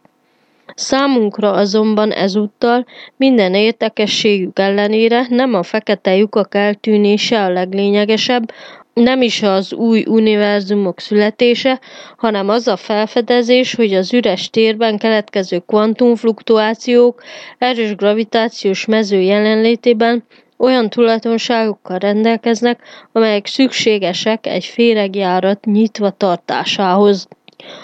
Számunkra 0.76 1.52
azonban 1.52 2.12
ezúttal 2.12 2.86
minden 3.18 3.54
értekességük 3.54 4.60
ellenére 4.60 5.26
nem 5.30 5.54
a 5.54 5.64
fekete 5.64 6.16
lyukak 6.16 6.56
eltűnése 6.56 7.44
a 7.44 7.50
leglényegesebb, 7.50 8.52
nem 9.00 9.22
is 9.22 9.42
az 9.42 9.74
új 9.74 10.04
univerzumok 10.08 11.00
születése, 11.00 11.80
hanem 12.18 12.50
az 12.50 12.68
a 12.68 12.76
felfedezés, 12.78 13.76
hogy 13.76 13.94
az 13.94 14.14
üres 14.14 14.50
térben 14.50 14.98
keletkező 14.98 15.60
kvantumfluktuációk 15.60 17.24
erős 17.58 17.96
gravitációs 17.96 18.86
mező 18.86 19.20
jelenlétében 19.20 20.24
olyan 20.58 20.90
tulajdonságokkal 20.90 21.98
rendelkeznek, 21.98 22.80
amelyek 23.12 23.48
szükségesek 23.48 24.46
egy 24.48 24.66
féregjárat 24.66 25.66
nyitva 25.66 26.10
tartásához. 26.10 27.28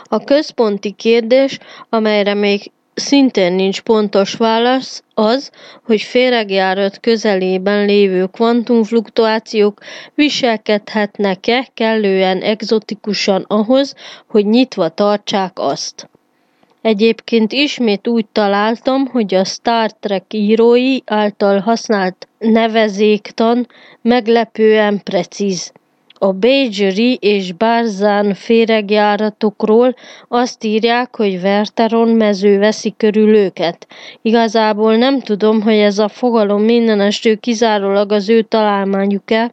A 0.03 0.23
központi 0.23 0.91
kérdés, 0.91 1.59
amelyre 1.89 2.33
még 2.33 2.71
szintén 2.95 3.53
nincs 3.53 3.81
pontos 3.81 4.33
válasz, 4.33 5.03
az, 5.13 5.51
hogy 5.83 6.01
féregjárat 6.01 6.99
közelében 6.99 7.85
lévő 7.85 8.25
kvantumfluktuációk 8.25 9.81
viselkedhetnek-e 10.15 11.67
kellően 11.73 12.41
egzotikusan 12.41 13.45
ahhoz, 13.47 13.95
hogy 14.27 14.45
nyitva 14.45 14.89
tartsák 14.89 15.51
azt. 15.59 16.09
Egyébként 16.81 17.51
ismét 17.51 18.07
úgy 18.07 18.25
találtam, 18.31 19.05
hogy 19.05 19.33
a 19.33 19.43
Star 19.43 19.91
Trek 19.91 20.33
írói 20.33 20.97
által 21.05 21.59
használt 21.59 22.27
nevezéktan 22.37 23.67
meglepően 24.01 25.03
precíz. 25.03 25.71
A 26.19 26.31
Bajori 26.31 27.17
és 27.21 27.51
Barzán 27.51 28.33
féregjáratokról 28.33 29.95
azt 30.27 30.63
írják, 30.63 31.15
hogy 31.15 31.41
Verteron 31.41 32.09
mező 32.09 32.57
veszi 32.59 32.93
körül 32.97 33.35
őket. 33.35 33.87
Igazából 34.21 34.95
nem 34.95 35.19
tudom, 35.19 35.61
hogy 35.61 35.77
ez 35.77 35.99
a 35.99 36.07
fogalom 36.07 36.61
mindenestől 36.61 37.39
kizárólag 37.39 38.11
az 38.11 38.29
ő 38.29 38.41
találmányuk-e, 38.41 39.51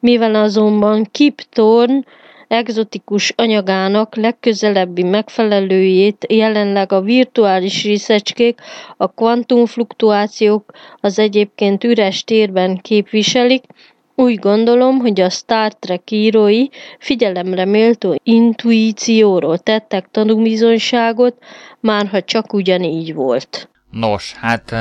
mivel 0.00 0.34
azonban 0.34 1.08
Kip 1.10 1.40
Thorne 1.50 2.02
egzotikus 2.48 3.32
anyagának 3.36 4.16
legközelebbi 4.16 5.02
megfelelőjét 5.02 6.26
jelenleg 6.28 6.92
a 6.92 7.00
virtuális 7.00 7.84
részecskék, 7.84 8.60
a 8.96 9.06
kvantumfluktuációk 9.06 10.72
az 11.00 11.18
egyébként 11.18 11.84
üres 11.84 12.24
térben 12.24 12.76
képviselik, 12.76 13.64
úgy 14.14 14.38
gondolom, 14.38 14.98
hogy 14.98 15.20
a 15.20 15.30
Star 15.30 15.74
Trek 15.74 16.10
írói 16.10 16.66
figyelemre 16.98 17.64
méltó 17.64 18.20
intuícióról 18.22 19.58
tettek 19.58 20.08
tanúbizonyságot, 20.10 21.36
már 21.80 22.06
ha 22.06 22.22
csak 22.22 22.52
ugyanígy 22.52 23.14
volt. 23.14 23.68
Nos, 23.90 24.32
hát 24.32 24.74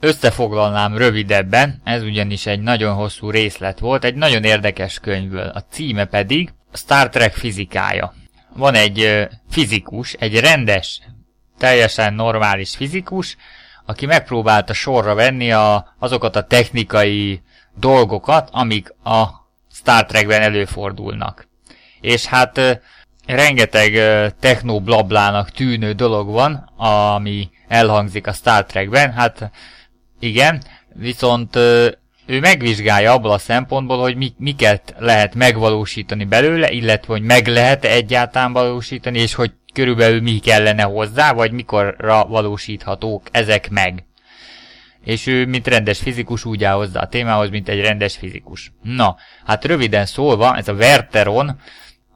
összefoglalnám 0.00 0.96
rövidebben, 0.96 1.80
ez 1.84 2.02
ugyanis 2.02 2.46
egy 2.46 2.60
nagyon 2.60 2.94
hosszú 2.94 3.30
részlet 3.30 3.78
volt, 3.78 4.04
egy 4.04 4.14
nagyon 4.14 4.44
érdekes 4.44 4.98
könyvből. 4.98 5.48
A 5.54 5.60
címe 5.70 6.04
pedig 6.04 6.48
Star 6.72 7.08
Trek 7.08 7.32
fizikája. 7.32 8.14
Van 8.56 8.74
egy 8.74 9.28
fizikus, 9.50 10.12
egy 10.12 10.40
rendes, 10.40 11.00
teljesen 11.58 12.14
normális 12.14 12.76
fizikus, 12.76 13.36
aki 13.86 14.06
megpróbálta 14.06 14.72
sorra 14.72 15.14
venni 15.14 15.52
a, 15.52 15.94
azokat 15.98 16.36
a 16.36 16.44
technikai 16.44 17.42
dolgokat, 17.78 18.48
amik 18.52 18.94
a 19.04 19.26
Star 19.72 20.06
Trekben 20.06 20.42
előfordulnak. 20.42 21.48
És 22.00 22.26
hát 22.26 22.80
rengeteg 23.26 23.92
technoblablának 24.40 25.50
tűnő 25.50 25.92
dolog 25.92 26.28
van, 26.28 26.72
ami 26.76 27.50
elhangzik 27.68 28.26
a 28.26 28.32
Star 28.32 28.64
Trekben, 28.64 29.12
hát 29.12 29.50
igen, 30.18 30.62
viszont 30.94 31.56
ő 32.26 32.40
megvizsgálja 32.40 33.12
abból 33.12 33.30
a 33.30 33.38
szempontból, 33.38 33.98
hogy 33.98 34.16
mi, 34.16 34.32
miket 34.38 34.94
lehet 34.98 35.34
megvalósítani 35.34 36.24
belőle, 36.24 36.70
illetve 36.70 37.12
hogy 37.12 37.22
meg 37.22 37.46
lehet 37.46 37.84
-e 37.84 37.90
egyáltalán 37.90 38.52
valósítani, 38.52 39.18
és 39.18 39.34
hogy 39.34 39.52
körülbelül 39.72 40.20
mi 40.20 40.38
kellene 40.38 40.82
hozzá, 40.82 41.32
vagy 41.32 41.52
mikorra 41.52 42.24
valósíthatók 42.24 43.22
ezek 43.30 43.70
meg 43.70 44.07
és 45.04 45.26
ő, 45.26 45.46
mint 45.46 45.66
rendes 45.66 45.98
fizikus, 45.98 46.44
úgy 46.44 46.64
áll 46.64 46.74
hozzá 46.74 47.00
a 47.00 47.08
témához, 47.08 47.50
mint 47.50 47.68
egy 47.68 47.80
rendes 47.80 48.16
fizikus. 48.16 48.72
Na, 48.82 49.16
hát 49.44 49.64
röviden 49.64 50.06
szólva, 50.06 50.56
ez 50.56 50.68
a 50.68 50.74
Verteron, 50.74 51.60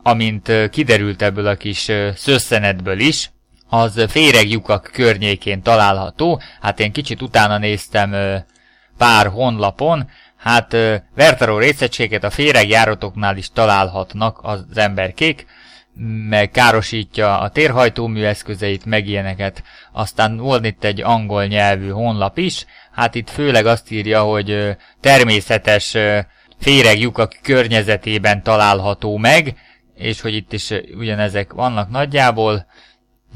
amint 0.03 0.53
kiderült 0.71 1.23
ebből 1.23 1.47
a 1.47 1.57
kis 1.57 1.91
szösszenetből 2.15 2.99
is, 2.99 3.31
az 3.69 4.05
féregjukak 4.09 4.91
környékén 4.93 5.63
található, 5.63 6.41
hát 6.61 6.81
én 6.81 6.93
kicsit 6.93 7.23
utána 7.23 7.59
néztem 7.59 8.15
pár 8.99 9.27
honlapon, 9.27 10.09
hát 10.37 10.77
Verteron 11.15 11.59
részegységet 11.59 12.25
a 12.25 12.31
féregjáratoknál 12.31 13.37
is 13.37 13.51
találhatnak 13.51 14.39
az 14.43 14.65
emberkék, 14.75 15.47
meg 16.29 16.51
károsítja 16.51 17.39
a 17.39 17.49
térhajtómű 17.49 18.23
eszközeit, 18.23 18.85
meg 18.85 19.09
ilyeneket. 19.09 19.63
Aztán 19.93 20.37
volt 20.37 20.65
itt 20.65 20.85
egy 20.85 21.03
angol 21.03 21.45
nyelvű 21.45 21.89
honlap 21.89 22.39
is, 22.39 22.67
hát 22.93 23.15
itt 23.15 23.31
főleg 23.31 23.67
azt 23.67 23.91
írja, 23.91 24.23
hogy 24.23 24.77
természetes 25.01 25.97
féregjukak 26.59 27.35
környezetében 27.43 28.43
található 28.43 29.17
meg, 29.17 29.55
és 29.95 30.21
hogy 30.21 30.35
itt 30.35 30.53
is 30.53 30.71
ugyanezek 30.99 31.53
vannak 31.53 31.91
nagyjából. 31.91 32.67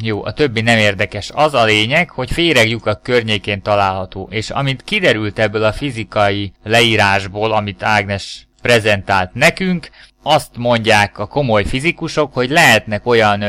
Jó, 0.01 0.25
a 0.25 0.33
többi 0.33 0.61
nem 0.61 0.79
érdekes. 0.79 1.31
Az 1.35 1.55
a 1.55 1.65
lényeg, 1.65 2.11
hogy 2.11 2.31
féregjukak 2.31 3.03
környékén 3.03 3.63
található, 3.63 4.29
és 4.31 4.51
amint 4.51 4.85
kiderült 4.85 5.39
ebből 5.39 5.65
a 5.65 5.73
fizikai 5.73 6.53
leírásból, 6.63 7.53
amit 7.53 7.83
Ágnes 7.83 8.47
prezentált 8.63 9.35
nekünk, 9.35 9.91
azt 10.27 10.57
mondják 10.57 11.19
a 11.19 11.27
komoly 11.27 11.65
fizikusok, 11.65 12.35
hogy 12.35 12.51
lehetnek 12.51 13.07
olyan 13.07 13.45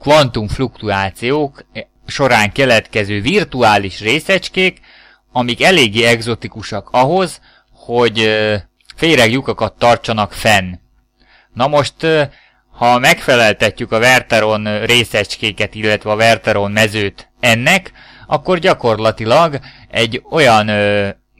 kvantumfluktuációk, 0.00 1.64
során 2.06 2.52
keletkező 2.52 3.20
virtuális 3.20 4.00
részecskék, 4.00 4.80
amik 5.32 5.62
eléggé 5.62 6.04
egzotikusak 6.04 6.88
ahhoz, 6.90 7.40
hogy 7.72 8.20
ö, 8.20 8.56
féreglyukakat 8.96 9.78
tartsanak 9.78 10.32
fenn. 10.32 10.74
Na 11.54 11.66
most, 11.66 11.94
ha 12.70 12.98
megfeleltetjük 12.98 13.92
a 13.92 13.98
Verteron 13.98 14.84
részecskéket, 14.84 15.74
illetve 15.74 16.10
a 16.10 16.16
Verteron 16.16 16.70
mezőt 16.70 17.30
ennek, 17.40 17.92
akkor 18.26 18.58
gyakorlatilag 18.58 19.58
egy 19.90 20.22
olyan 20.30 20.68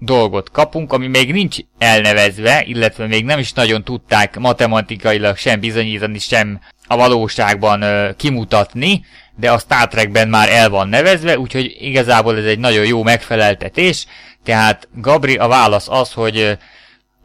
dolgot 0.05 0.51
kapunk, 0.51 0.93
ami 0.93 1.07
még 1.07 1.33
nincs 1.33 1.57
elnevezve, 1.79 2.63
illetve 2.65 3.07
még 3.07 3.25
nem 3.25 3.39
is 3.39 3.53
nagyon 3.53 3.85
tudták 3.85 4.39
matematikailag 4.39 5.37
sem 5.37 5.61
bizonyítani, 5.61 6.19
sem 6.19 6.61
a 6.87 6.97
valóságban 6.97 7.83
ö, 7.83 8.11
kimutatni, 8.17 9.05
de 9.37 9.51
a 9.51 9.59
Star 9.59 9.89
Trekben 9.89 10.29
már 10.29 10.49
el 10.49 10.69
van 10.71 10.89
nevezve, 10.89 11.39
úgyhogy 11.39 11.77
igazából 11.81 12.39
ez 12.39 12.45
egy 12.45 12.59
nagyon 12.59 12.87
jó 12.87 13.03
megfeleltetés, 13.03 14.07
tehát 14.45 14.89
Gabri, 14.95 15.37
a 15.37 15.49
válasz 15.49 15.89
az, 15.89 16.13
hogy 16.13 16.39
ö, 16.39 16.53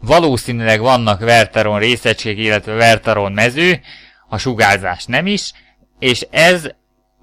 valószínűleg 0.01 0.79
vannak 0.79 1.19
Verteron 1.19 1.79
részecskék, 1.79 2.37
illetve 2.37 2.73
Verteron 2.73 3.31
mező, 3.31 3.79
a 4.29 4.37
sugárzás 4.37 5.05
nem 5.05 5.27
is, 5.27 5.51
és 5.99 6.27
ez 6.29 6.67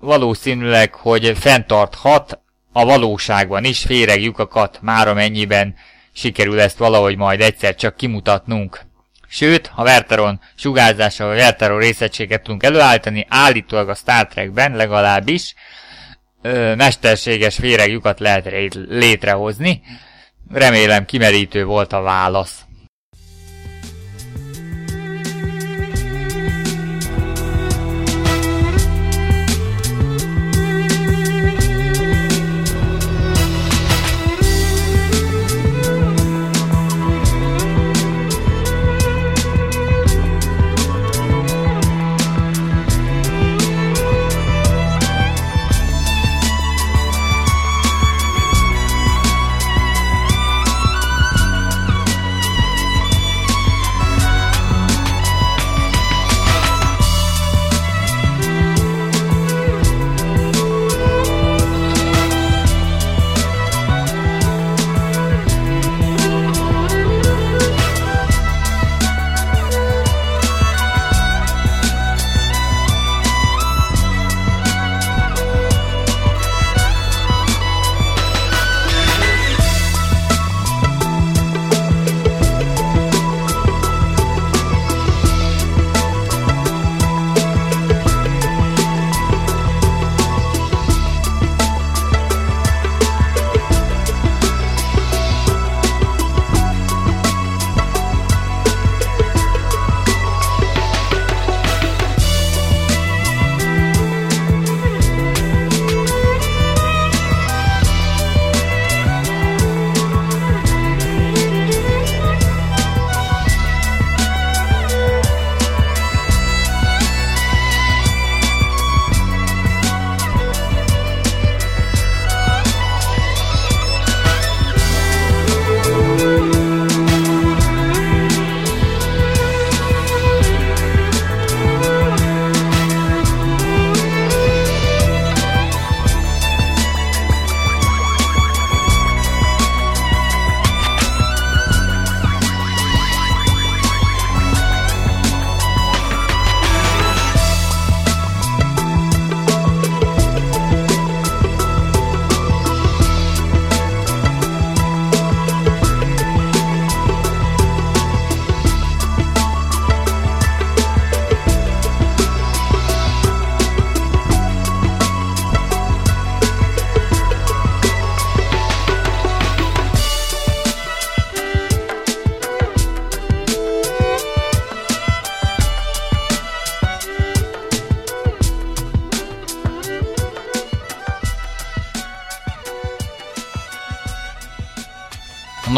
valószínűleg, 0.00 0.94
hogy 0.94 1.38
fenntarthat 1.38 2.38
a 2.76 2.84
valóságban 2.84 3.64
is 3.64 3.82
féreglyukakat, 3.82 4.78
már 4.82 5.08
amennyiben 5.08 5.74
sikerül 6.12 6.60
ezt 6.60 6.78
valahogy 6.78 7.16
majd 7.16 7.40
egyszer 7.40 7.74
csak 7.74 7.96
kimutatnunk. 7.96 8.80
Sőt, 9.28 9.66
ha 9.66 9.82
Verteron 9.82 10.40
sugárzással 10.54 11.28
vagy 11.28 11.36
Verteron 11.36 11.78
részegységet 11.78 12.42
tudunk 12.42 12.62
előállítani, 12.62 13.26
állítólag 13.28 13.88
a 13.88 13.94
Star 13.94 14.26
Trekben 14.26 14.76
legalábbis 14.76 15.54
ö, 16.42 16.74
mesterséges 16.74 17.54
féreglyukat 17.54 18.20
lehet 18.20 18.74
létrehozni. 18.88 19.82
Remélem 20.50 21.04
kimerítő 21.04 21.64
volt 21.64 21.92
a 21.92 22.00
válasz. 22.00 22.63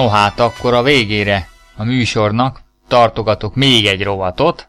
Hát, 0.09 0.41
akkor 0.41 0.75
a 0.75 0.83
végére 0.83 1.49
a 1.77 1.85
műsornak 1.85 2.61
tartogatok 2.89 3.55
még 3.55 3.87
egy 3.87 4.03
rovatot, 4.03 4.69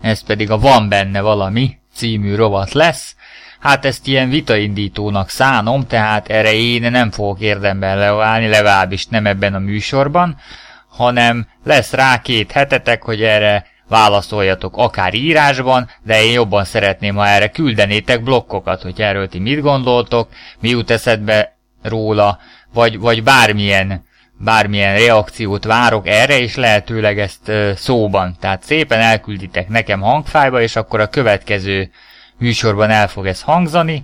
ez 0.00 0.22
pedig 0.22 0.50
a 0.50 0.58
Van 0.58 0.88
benne 0.88 1.20
valami 1.20 1.78
című 1.94 2.34
rovat 2.34 2.72
lesz. 2.72 3.16
Hát 3.60 3.84
ezt 3.84 4.06
ilyen 4.06 4.28
vitaindítónak 4.28 5.28
szánom, 5.28 5.86
tehát 5.86 6.28
erre 6.28 6.52
én 6.52 6.90
nem 6.90 7.10
fogok 7.10 7.40
érdemben 7.40 7.98
leállni, 7.98 8.48
legalábbis 8.48 9.06
nem 9.06 9.26
ebben 9.26 9.54
a 9.54 9.58
műsorban, 9.58 10.36
hanem 10.88 11.46
lesz 11.64 11.92
rá 11.92 12.20
két 12.20 12.52
hetetek, 12.52 13.02
hogy 13.02 13.22
erre 13.22 13.66
válaszoljatok 13.88 14.76
akár 14.76 15.14
írásban, 15.14 15.90
de 16.02 16.24
én 16.24 16.32
jobban 16.32 16.64
szeretném, 16.64 17.14
ha 17.14 17.26
erre 17.26 17.48
küldenétek 17.48 18.22
blokkokat, 18.22 18.82
hogy 18.82 19.00
erről 19.00 19.28
ti 19.28 19.38
mit 19.38 19.60
gondoltok, 19.60 20.28
mi 20.60 20.68
jut 20.68 20.90
eszedbe 20.90 21.56
róla, 21.82 22.38
vagy, 22.72 22.98
vagy 22.98 23.22
bármilyen 23.22 24.04
bármilyen 24.44 24.98
reakciót 24.98 25.64
várok 25.64 26.06
erre, 26.06 26.38
és 26.38 26.56
lehetőleg 26.56 27.18
ezt 27.18 27.52
szóban. 27.76 28.36
Tehát 28.40 28.62
szépen 28.62 29.00
elkülditek 29.00 29.68
nekem 29.68 30.00
hangfájba, 30.00 30.60
és 30.60 30.76
akkor 30.76 31.00
a 31.00 31.08
következő 31.08 31.90
műsorban 32.38 32.90
el 32.90 33.08
fog 33.08 33.26
ez 33.26 33.40
hangzani, 33.40 34.02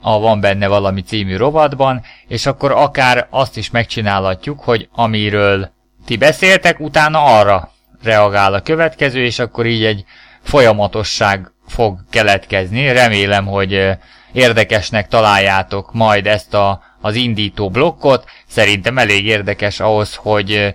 a 0.00 0.18
Van 0.18 0.40
benne 0.40 0.66
valami 0.66 1.02
című 1.02 1.36
rovatban, 1.36 2.02
és 2.28 2.46
akkor 2.46 2.72
akár 2.72 3.26
azt 3.30 3.56
is 3.56 3.70
megcsinálhatjuk, 3.70 4.60
hogy 4.60 4.88
amiről 4.92 5.70
ti 6.06 6.16
beszéltek, 6.16 6.80
utána 6.80 7.24
arra 7.24 7.72
reagál 8.02 8.54
a 8.54 8.60
következő, 8.60 9.24
és 9.24 9.38
akkor 9.38 9.66
így 9.66 9.84
egy 9.84 10.04
folyamatosság 10.42 11.50
fog 11.68 11.98
keletkezni. 12.10 12.92
Remélem, 12.92 13.46
hogy 13.46 13.90
érdekesnek 14.32 15.08
találjátok 15.08 15.92
majd 15.92 16.26
ezt 16.26 16.54
a, 16.54 16.82
az 17.00 17.14
indító 17.14 17.70
blokkot. 17.70 18.24
Szerintem 18.46 18.98
elég 18.98 19.26
érdekes 19.26 19.80
ahhoz, 19.80 20.14
hogy, 20.14 20.74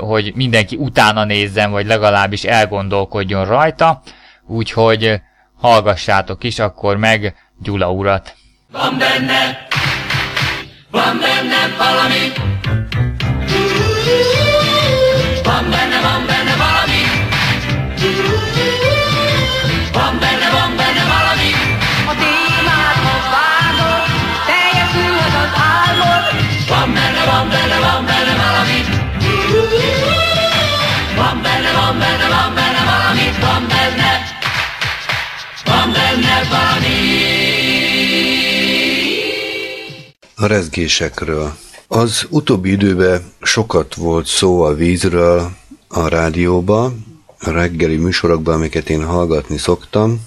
hogy 0.00 0.32
mindenki 0.34 0.76
utána 0.76 1.24
nézzen, 1.24 1.70
vagy 1.70 1.86
legalábbis 1.86 2.44
elgondolkodjon 2.44 3.46
rajta. 3.46 4.02
Úgyhogy 4.46 5.20
hallgassátok 5.60 6.44
is 6.44 6.58
akkor 6.58 6.96
meg 6.96 7.34
Gyula 7.62 7.90
urat. 7.90 8.34
Van 8.72 8.98
benne, 8.98 9.66
A 40.40 40.46
rezgésekről. 40.46 41.56
Az 41.88 42.26
utóbbi 42.30 42.70
időben 42.70 43.32
sokat 43.42 43.94
volt 43.94 44.26
szó 44.26 44.62
a 44.62 44.74
vízről 44.74 45.50
a 45.88 46.08
rádióba, 46.08 46.92
a 47.38 47.50
reggeli 47.50 47.96
műsorokban, 47.96 48.54
amiket 48.54 48.90
én 48.90 49.04
hallgatni 49.04 49.58
szoktam, 49.58 50.20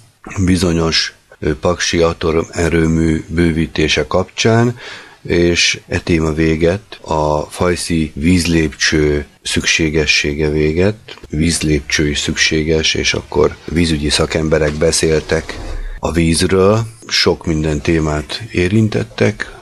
bizonyos 0.45 1.14
paksi 1.59 1.97
atomerőmű 1.97 3.24
bővítése 3.28 4.07
kapcsán, 4.07 4.78
és 5.22 5.80
e 5.88 5.99
téma 5.99 6.34
véget, 6.34 6.99
a 7.01 7.41
fajszi 7.41 8.12
vízlépcső 8.16 9.26
szükségessége 9.41 10.49
véget, 10.49 11.18
vízlépcső 11.30 12.09
is 12.09 12.20
szükséges, 12.20 12.93
és 12.93 13.14
akkor 13.14 13.55
vízügyi 13.66 14.09
szakemberek 14.09 14.74
beszéltek 14.74 15.59
a 15.99 16.12
vízről, 16.12 16.86
sok 17.07 17.45
minden 17.45 17.82
témát 17.82 18.43
érintettek, 18.51 19.59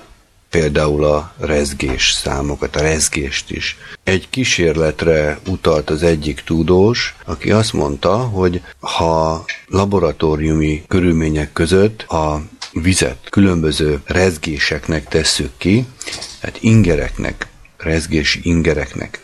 például 0.50 1.04
a 1.04 1.34
rezgés 1.38 2.12
számokat, 2.12 2.76
a 2.76 2.82
rezgést 2.82 3.52
is. 3.52 3.78
Egy 4.04 4.30
kísérletre 4.30 5.40
utalt 5.48 5.90
az 5.90 6.04
egyik 6.04 6.42
tudós, 6.42 7.16
aki 7.26 7.52
azt 7.52 7.74
mondta, 7.74 8.18
hogy 8.18 8.62
ha 8.80 9.46
laboratóriumi 9.68 10.84
körülmények 10.88 11.54
között 11.54 12.02
a 12.02 12.42
vizet 12.72 13.28
különböző 13.30 14.02
rezgéseknek 14.06 15.08
tesszük 15.08 15.52
ki, 15.58 15.86
hát 16.42 16.58
ingereknek, 16.62 17.48
rezgési 17.78 18.40
ingereknek, 18.44 19.20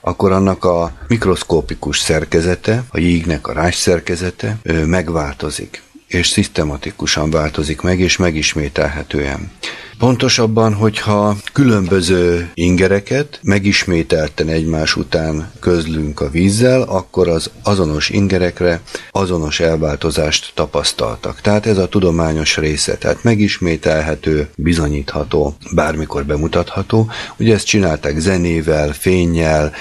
akkor 0.00 0.32
annak 0.32 0.64
a 0.64 0.92
mikroszkópikus 1.08 1.98
szerkezete, 1.98 2.84
a 2.88 2.98
jégnek 2.98 3.46
a 3.46 3.52
rás 3.52 3.74
szerkezete 3.74 4.56
megváltozik, 4.86 5.82
és 6.06 6.28
szisztematikusan 6.28 7.30
változik 7.30 7.80
meg, 7.80 8.00
és 8.00 8.16
megismételhetően. 8.16 9.50
Pontosabban, 9.98 10.74
hogyha 10.74 11.36
különböző 11.52 12.50
ingereket 12.54 13.40
megismételten 13.42 14.48
egymás 14.48 14.96
után 14.96 15.50
közlünk 15.60 16.20
a 16.20 16.30
vízzel, 16.30 16.82
akkor 16.82 17.28
az 17.28 17.50
azonos 17.62 18.08
ingerekre 18.08 18.80
azonos 19.10 19.60
elváltozást 19.60 20.52
tapasztaltak. 20.54 21.40
Tehát 21.40 21.66
ez 21.66 21.78
a 21.78 21.88
tudományos 21.88 22.56
része, 22.56 22.96
tehát 22.96 23.22
megismételhető, 23.22 24.48
bizonyítható, 24.56 25.54
bármikor 25.74 26.24
bemutatható. 26.24 27.10
Ugye 27.38 27.54
ezt 27.54 27.66
csinálták 27.66 28.18
zenével, 28.18 28.92
fénnyel, 28.92 29.72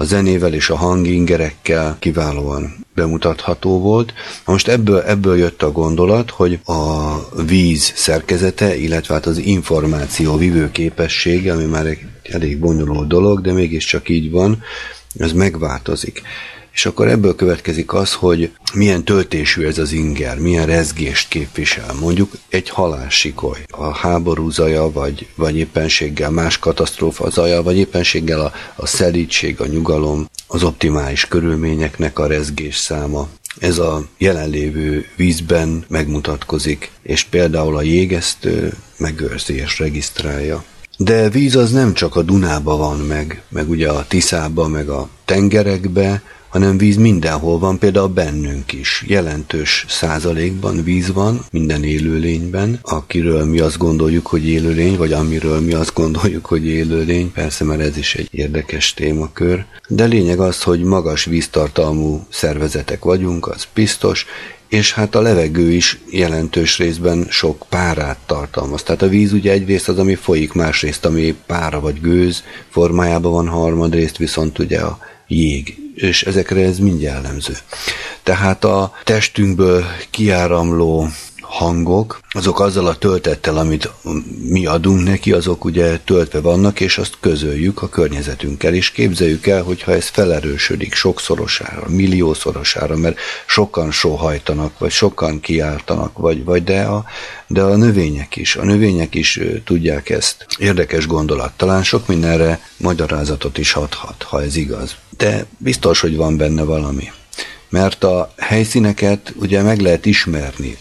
a 0.00 0.04
zenével 0.04 0.54
és 0.54 0.70
a 0.70 0.76
hangingerekkel 0.76 1.96
kiválóan 1.98 2.86
bemutatható 2.94 3.80
volt. 3.80 4.12
Most 4.44 4.68
ebből, 4.68 5.00
ebből 5.00 5.38
jött 5.38 5.62
a 5.62 5.72
gondolat, 5.72 6.30
hogy 6.30 6.58
a 6.64 7.14
víz 7.42 7.92
szerkezete, 7.94 8.76
illetve 8.76 9.14
hát 9.14 9.26
az 9.26 9.38
információ 9.38 10.36
vívő 10.36 10.70
képessége, 10.70 11.52
ami 11.52 11.64
már 11.64 11.86
egy 11.86 11.98
elég 12.22 12.58
bonyolult 12.58 13.08
dolog, 13.08 13.40
de 13.40 13.52
mégiscsak 13.52 14.08
így 14.08 14.30
van, 14.30 14.62
ez 15.16 15.32
megváltozik. 15.32 16.22
És 16.78 16.86
akkor 16.86 17.08
ebből 17.08 17.34
következik 17.34 17.92
az, 17.92 18.14
hogy 18.14 18.52
milyen 18.74 19.04
töltésű 19.04 19.64
ez 19.64 19.78
az 19.78 19.92
inger, 19.92 20.38
milyen 20.38 20.66
rezgést 20.66 21.28
képvisel. 21.28 21.94
Mondjuk 22.00 22.32
egy 22.48 22.68
halássikoly, 22.68 23.58
a 23.70 23.94
háború 23.94 24.50
zaja, 24.50 24.92
vagy, 24.92 25.26
vagy 25.34 25.56
éppenséggel 25.56 26.30
más 26.30 26.58
katasztrófa 26.58 27.30
zaja, 27.30 27.62
vagy 27.62 27.76
éppenséggel 27.76 28.40
a, 28.40 28.52
a 28.76 28.86
szelítség, 28.86 29.60
a 29.60 29.66
nyugalom, 29.66 30.28
az 30.46 30.62
optimális 30.62 31.26
körülményeknek 31.26 32.18
a 32.18 32.26
rezgés 32.26 32.76
száma. 32.76 33.28
Ez 33.58 33.78
a 33.78 34.04
jelenlévő 34.18 35.06
vízben 35.16 35.84
megmutatkozik, 35.88 36.90
és 37.02 37.24
például 37.24 37.76
a 37.76 37.82
jég 37.82 38.12
ezt 38.12 38.48
megőrzi 38.96 39.54
és 39.54 39.78
regisztrálja. 39.78 40.64
De 40.96 41.28
víz 41.30 41.56
az 41.56 41.72
nem 41.72 41.94
csak 41.94 42.16
a 42.16 42.22
Dunába 42.22 42.76
van 42.76 42.98
meg, 42.98 43.42
meg 43.48 43.68
ugye 43.68 43.88
a 43.88 44.06
Tiszába, 44.08 44.68
meg 44.68 44.88
a 44.88 45.08
tengerekbe, 45.24 46.22
hanem 46.48 46.78
víz 46.78 46.96
mindenhol 46.96 47.58
van, 47.58 47.78
például 47.78 48.08
bennünk 48.08 48.72
is. 48.72 49.04
Jelentős 49.06 49.84
százalékban 49.88 50.84
víz 50.84 51.12
van 51.12 51.44
minden 51.50 51.84
élőlényben, 51.84 52.78
akiről 52.82 53.44
mi 53.44 53.58
azt 53.58 53.78
gondoljuk, 53.78 54.26
hogy 54.26 54.48
élőlény, 54.48 54.96
vagy 54.96 55.12
amiről 55.12 55.60
mi 55.60 55.72
azt 55.72 55.94
gondoljuk, 55.94 56.46
hogy 56.46 56.66
élőlény, 56.66 57.32
persze, 57.32 57.64
mert 57.64 57.80
ez 57.80 57.96
is 57.96 58.14
egy 58.14 58.28
érdekes 58.30 58.94
témakör. 58.94 59.64
De 59.88 60.04
lényeg 60.04 60.40
az, 60.40 60.62
hogy 60.62 60.82
magas 60.82 61.24
víztartalmú 61.24 62.26
szervezetek 62.28 63.04
vagyunk, 63.04 63.46
az 63.46 63.66
biztos, 63.74 64.26
és 64.68 64.92
hát 64.92 65.14
a 65.14 65.20
levegő 65.20 65.72
is 65.72 65.98
jelentős 66.10 66.78
részben 66.78 67.26
sok 67.30 67.64
párát 67.68 68.18
tartalmaz. 68.26 68.82
Tehát 68.82 69.02
a 69.02 69.08
víz 69.08 69.32
ugye 69.32 69.52
egyrészt 69.52 69.88
az, 69.88 69.98
ami 69.98 70.14
folyik, 70.14 70.52
másrészt, 70.52 71.04
ami 71.04 71.36
pára 71.46 71.80
vagy 71.80 72.00
gőz 72.00 72.42
formájában 72.70 73.32
van, 73.32 73.48
harmadrészt 73.48 74.16
viszont 74.16 74.58
ugye 74.58 74.80
a 74.80 74.98
jég, 75.28 75.78
és 75.94 76.22
ezekre 76.22 76.60
ez 76.60 76.78
mind 76.78 77.00
jellemző. 77.00 77.56
Tehát 78.22 78.64
a 78.64 78.92
testünkből 79.04 79.84
kiáramló 80.10 81.08
hangok, 81.48 82.20
azok 82.30 82.60
azzal 82.60 82.86
a 82.86 82.96
töltettel, 82.96 83.56
amit 83.56 83.90
mi 84.42 84.66
adunk 84.66 85.04
neki, 85.04 85.32
azok 85.32 85.64
ugye 85.64 85.98
töltve 85.98 86.40
vannak, 86.40 86.80
és 86.80 86.98
azt 86.98 87.16
közöljük 87.20 87.82
a 87.82 87.88
környezetünkkel, 87.88 88.74
és 88.74 88.90
képzeljük 88.90 89.46
el, 89.46 89.62
hogyha 89.62 89.92
ez 89.92 90.06
felerősödik 90.06 90.94
sokszorosára, 90.94 91.88
milliószorosára, 91.88 92.96
mert 92.96 93.18
sokan 93.46 93.90
sóhajtanak, 93.90 94.78
vagy 94.78 94.90
sokan 94.90 95.40
kiáltanak, 95.40 96.18
vagy, 96.18 96.44
vagy 96.44 96.64
de, 96.64 96.82
a, 96.82 97.04
de 97.46 97.62
a 97.62 97.76
növények 97.76 98.36
is, 98.36 98.56
a 98.56 98.64
növények 98.64 99.14
is 99.14 99.40
tudják 99.64 100.10
ezt. 100.10 100.46
Érdekes 100.58 101.06
gondolat, 101.06 101.52
talán 101.56 101.82
sok 101.82 102.06
mindenre 102.06 102.60
magyarázatot 102.76 103.58
is 103.58 103.74
adhat, 103.74 104.22
ha 104.22 104.42
ez 104.42 104.56
igaz. 104.56 104.96
De 105.16 105.46
biztos, 105.58 106.00
hogy 106.00 106.16
van 106.16 106.36
benne 106.36 106.62
valami. 106.62 107.10
Mert 107.68 108.04
a 108.04 108.32
helyszíneket 108.36 109.32
ugye 109.36 109.62
meg 109.62 109.80
lehet 109.80 110.06
ismerni, 110.06 110.78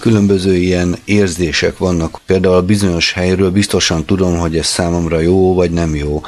különböző 0.00 0.56
ilyen 0.56 0.96
érzések 1.04 1.78
vannak. 1.78 2.20
Például 2.26 2.54
a 2.54 2.62
bizonyos 2.62 3.12
helyről 3.12 3.50
biztosan 3.50 4.04
tudom, 4.04 4.38
hogy 4.38 4.56
ez 4.56 4.66
számomra 4.66 5.20
jó 5.20 5.54
vagy 5.54 5.70
nem 5.70 5.94
jó. 5.94 6.22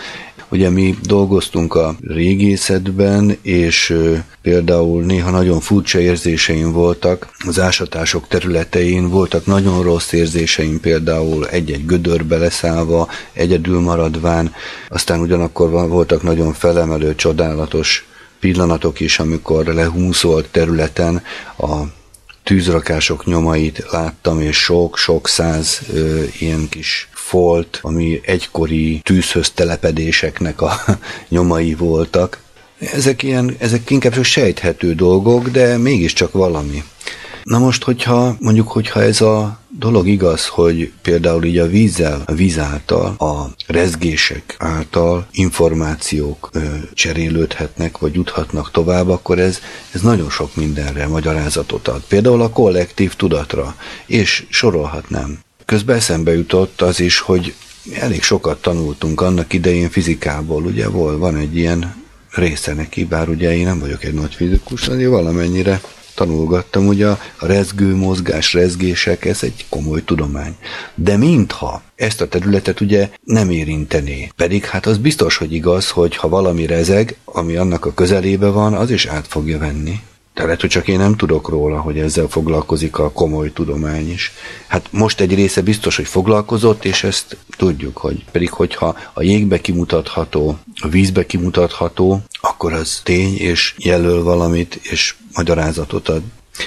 Ugye 0.53 0.71
mi 0.71 0.97
dolgoztunk 1.03 1.75
a 1.75 1.95
régészetben, 2.01 3.37
és 3.43 3.97
például 4.43 5.03
néha 5.03 5.31
nagyon 5.31 5.61
furcsa 5.61 6.01
érzéseim 6.01 6.73
voltak 6.73 7.29
az 7.47 7.61
ásatások 7.61 8.29
területein, 8.29 9.09
voltak 9.09 9.47
nagyon 9.47 9.83
rossz 9.83 10.13
érzéseim, 10.13 10.81
például 10.81 11.47
egy-egy 11.49 11.87
gödörbe 11.87 12.37
leszállva, 12.37 13.09
egyedül 13.33 13.81
maradván, 13.81 14.53
aztán 14.89 15.21
ugyanakkor 15.21 15.89
voltak 15.89 16.23
nagyon 16.23 16.53
felemelő, 16.53 17.15
csodálatos 17.15 18.07
pillanatok 18.41 19.01
is, 19.01 19.19
amikor 19.19 19.67
lehúzolt 19.67 20.49
területen 20.51 21.23
a 21.59 21.99
tűzrakások 22.43 23.27
nyomait 23.27 23.85
láttam, 23.91 24.41
és 24.41 24.57
sok-sok 24.57 25.29
száz 25.29 25.81
ö, 25.93 26.23
ilyen 26.39 26.69
kis 26.69 27.09
folt, 27.13 27.79
ami 27.83 28.21
egykori 28.25 29.01
tűzhöz 29.05 29.51
telepedéseknek 29.51 30.61
a 30.61 30.73
nyomai 31.29 31.75
voltak. 31.75 32.39
Ezek, 32.79 33.23
ilyen, 33.23 33.57
ezek 33.59 33.91
inkább 33.91 34.13
csak 34.13 34.25
sejthető 34.25 34.95
dolgok, 34.95 35.49
de 35.49 35.77
mégiscsak 35.77 36.33
valami. 36.33 36.85
Na 37.43 37.59
most, 37.59 37.85
hogyha 37.85 38.37
mondjuk, 38.39 38.69
hogyha 38.69 39.03
ez 39.03 39.21
a 39.21 39.60
dolog 39.79 40.09
igaz, 40.09 40.47
hogy 40.47 40.93
például 41.03 41.45
így 41.45 41.59
a 41.59 41.67
vízzel, 41.67 42.23
a 42.27 42.33
víz 42.33 42.59
által, 42.59 43.15
a 43.19 43.55
rezgések 43.67 44.57
által 44.59 45.27
információk 45.33 46.51
ö, 46.53 46.61
cserélődhetnek, 46.95 47.99
vagy 47.99 48.15
juthatnak 48.15 48.71
tovább, 48.71 49.09
akkor 49.09 49.39
ez, 49.39 49.59
ez 49.93 50.01
nagyon 50.01 50.31
sok 50.31 50.55
mindenre 50.55 51.07
magyarázatot 51.07 51.89
ad. 51.89 52.03
Például 52.09 52.43
a 52.43 52.51
kollektív 52.51 53.15
tudatra, 53.15 53.77
és 54.07 54.47
sorolhatnám. 54.49 55.39
Közben 55.65 55.97
eszembe 55.97 56.35
jutott 56.35 56.81
az 56.81 57.01
is, 57.01 57.19
hogy 57.19 57.55
elég 57.95 58.23
sokat 58.23 58.63
tanultunk 58.63 59.21
annak 59.21 59.53
idején 59.53 59.91
fizikából, 59.91 60.63
ugye 60.63 60.89
volt, 60.89 61.19
van 61.19 61.37
egy 61.37 61.57
ilyen 61.57 61.95
része 62.31 62.75
neki, 62.75 63.05
bár 63.05 63.29
ugye 63.29 63.57
én 63.57 63.65
nem 63.65 63.79
vagyok 63.79 64.05
egy 64.05 64.15
nagy 64.15 64.35
fizikus, 64.35 64.87
de 64.87 65.09
valamennyire 65.09 65.81
tanulgattam, 66.15 66.87
ugye 66.87 67.07
a 67.07 67.19
rezgő 67.39 67.95
mozgás, 67.95 68.53
rezgések, 68.53 69.25
ez 69.25 69.43
egy 69.43 69.65
komoly 69.69 70.05
tudomány. 70.05 70.57
De 70.95 71.17
mintha 71.17 71.83
ezt 71.97 72.21
a 72.21 72.29
területet 72.29 72.81
ugye 72.81 73.11
nem 73.25 73.51
érintené. 73.51 74.29
Pedig 74.37 74.65
hát 74.65 74.87
az 74.87 74.99
biztos, 74.99 75.37
hogy 75.37 75.53
igaz, 75.53 75.91
hogy 75.91 76.17
ha 76.17 76.29
valami 76.29 76.67
rezeg, 76.67 77.17
ami 77.25 77.57
annak 77.57 77.85
a 77.85 77.95
közelébe 77.95 78.49
van, 78.49 78.75
az 78.75 78.91
is 78.91 79.07
át 79.07 79.27
fogja 79.27 79.59
venni. 79.59 80.01
De 80.35 80.43
lehet, 80.43 80.61
hogy 80.61 80.71
csak 80.71 80.89
én 80.89 80.99
nem 80.99 81.17
tudok 81.17 81.49
róla, 81.49 81.81
hogy 81.81 81.99
ezzel 81.99 82.27
foglalkozik 82.29 82.99
a 82.99 83.11
komoly 83.11 83.53
tudomány 83.53 84.11
is. 84.11 84.33
Hát 84.67 84.89
most 84.91 85.21
egy 85.21 85.35
része 85.35 85.63
biztos, 85.63 85.97
hogy 85.97 86.07
foglalkozott, 86.07 86.85
és 86.85 87.05
ezt 87.05 87.37
tudjuk, 87.57 87.97
hogy 87.97 88.25
pedig 88.33 88.51
hogyha 88.51 88.97
a 89.13 89.23
jégbe 89.23 89.61
kimutatható, 89.61 90.59
a 90.75 90.89
vízbe 90.89 91.27
kimutatható, 91.27 92.23
akkor 92.61 92.73
az 92.73 93.01
tény, 93.03 93.37
és 93.37 93.75
jelöl 93.77 94.23
valamit, 94.23 94.75
és 94.83 95.15
magyarázatot 95.35 96.09
ad. 96.09 96.23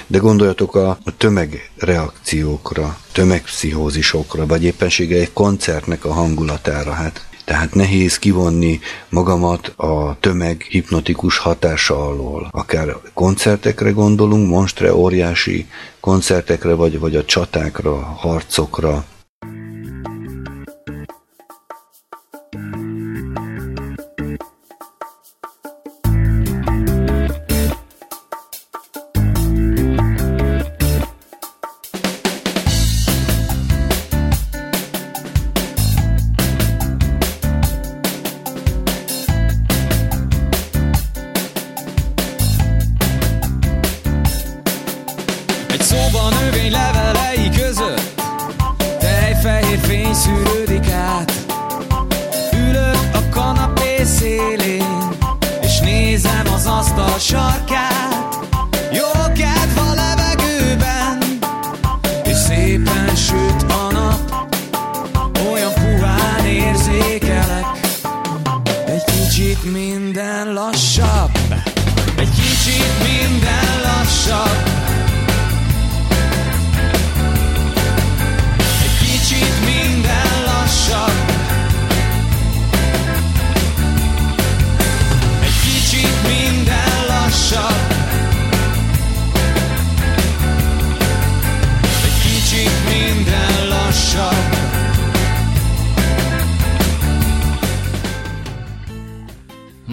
De 0.06 0.18
gondoljatok 0.18 0.74
a, 0.74 0.88
a 0.88 1.16
tömegreakciókra, 1.16 2.98
tömegpszichózisokra, 3.12 4.46
vagy 4.46 4.64
éppenséggel 4.64 5.20
egy 5.20 5.32
koncertnek 5.32 6.04
a 6.04 6.12
hangulatára. 6.12 6.92
Hát 6.92 7.26
tehát 7.44 7.74
nehéz 7.74 8.18
kivonni 8.18 8.80
magamat 9.08 9.72
a 9.76 10.16
tömeg 10.20 10.66
hipnotikus 10.68 11.38
hatása 11.38 12.06
alól. 12.06 12.48
Akár 12.50 12.96
koncertekre 13.12 13.90
gondolunk, 13.90 14.48
monstre 14.48 14.94
óriási 14.94 15.66
koncertekre, 16.00 16.74
vagy, 16.74 16.98
vagy 16.98 17.16
a 17.16 17.24
csatákra, 17.24 17.94
harcokra. 17.94 19.04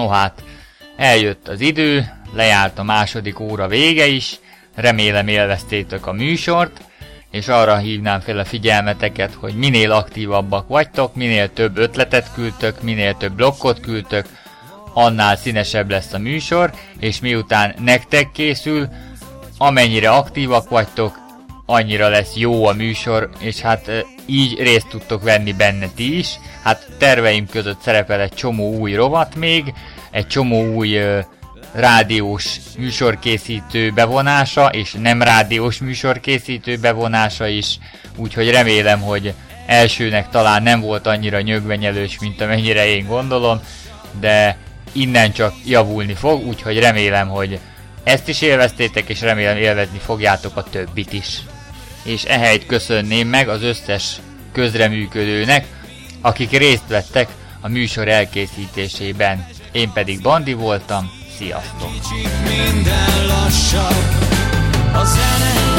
No 0.02 0.08
hát, 0.08 0.44
eljött 0.98 1.48
az 1.48 1.60
idő, 1.60 2.06
lejárt 2.34 2.80
a 2.80 2.84
második 2.84 3.40
óra 3.40 3.68
vége 3.68 4.08
is, 4.08 4.40
remélem 4.76 5.28
élveztétek 5.28 6.06
a 6.06 6.12
műsort, 6.12 6.82
és 7.32 7.48
arra 7.48 7.78
hívnám 7.78 8.20
fel 8.20 8.38
a 8.38 8.46
figyelmeteket, 8.46 9.34
hogy 9.34 9.54
minél 9.56 9.92
aktívabbak 9.92 10.68
vagytok, 10.68 11.16
minél 11.16 11.54
több 11.54 11.78
ötletet 11.78 12.34
küldtök, 12.34 12.82
minél 12.82 13.14
több 13.18 13.34
blokkot 13.34 13.80
küldtök, 13.80 14.26
annál 14.94 15.36
színesebb 15.36 15.90
lesz 15.90 16.14
a 16.14 16.18
műsor, 16.18 16.72
és 17.00 17.20
miután 17.20 17.76
nektek 17.80 18.32
készül, 18.32 18.88
amennyire 19.58 20.10
aktívak 20.10 20.70
vagytok, 20.70 21.20
annyira 21.72 22.10
lesz 22.10 22.36
jó 22.36 22.66
a 22.66 22.74
műsor, 22.74 23.30
és 23.40 23.60
hát 23.60 24.06
így 24.26 24.60
részt 24.60 24.88
tudtok 24.88 25.24
venni 25.24 25.54
benne 25.54 25.88
ti 25.96 26.18
is. 26.18 26.28
Hát 26.64 26.88
terveim 26.98 27.48
között 27.48 27.82
szerepel 27.82 28.22
egy 28.22 28.34
csomó 28.34 28.78
új 28.78 28.94
rovat 28.94 29.36
még, 29.36 29.74
egy 30.12 30.28
csomó 30.28 30.74
új 30.74 31.00
rádiós 31.74 32.60
műsorkészítő 32.78 33.92
bevonása, 33.92 34.68
és 34.68 34.96
nem 35.02 35.22
rádiós 35.22 35.80
műsorkészítő 35.80 36.78
bevonása 36.78 37.48
is, 37.48 37.78
úgyhogy 38.16 38.50
remélem, 38.50 39.02
hogy 39.02 39.34
elsőnek 39.66 40.30
talán 40.30 40.64
nem 40.64 40.82
volt 40.82 41.08
annyira 41.08 41.42
nyögvenyelős, 41.42 42.20
mint 42.20 42.42
amennyire 42.42 42.88
én 42.88 43.06
gondolom, 43.08 43.62
de 44.20 44.58
innen 44.92 45.32
csak 45.32 45.54
javulni 45.66 46.14
fog, 46.14 46.48
úgyhogy 46.48 46.80
remélem, 46.80 47.28
hogy 47.28 47.60
ezt 48.04 48.28
is 48.28 48.42
élveztétek, 48.42 49.10
és 49.10 49.22
remélem 49.22 49.58
élvezni 49.58 50.00
fogjátok 50.00 50.58
a 50.58 50.64
többit 50.64 51.14
is 51.14 51.42
és 52.04 52.24
ehelyt 52.24 52.66
köszönném 52.66 53.28
meg 53.28 53.50
az 53.50 53.64
összes 53.64 54.16
közreműködőnek, 54.52 55.66
akik 56.22 56.58
részt 56.58 56.88
vettek 56.88 57.30
a 57.62 57.68
műsor 57.68 58.08
elkészítésében. 58.08 59.48
Én 59.72 59.92
pedig 59.92 60.22
Bandi 60.22 60.54
voltam, 60.54 61.12
sziasztok! 61.38 61.90
Minden 62.44 63.26
lassabb, 63.26 64.30
a 64.94 65.06
zene 65.06 65.71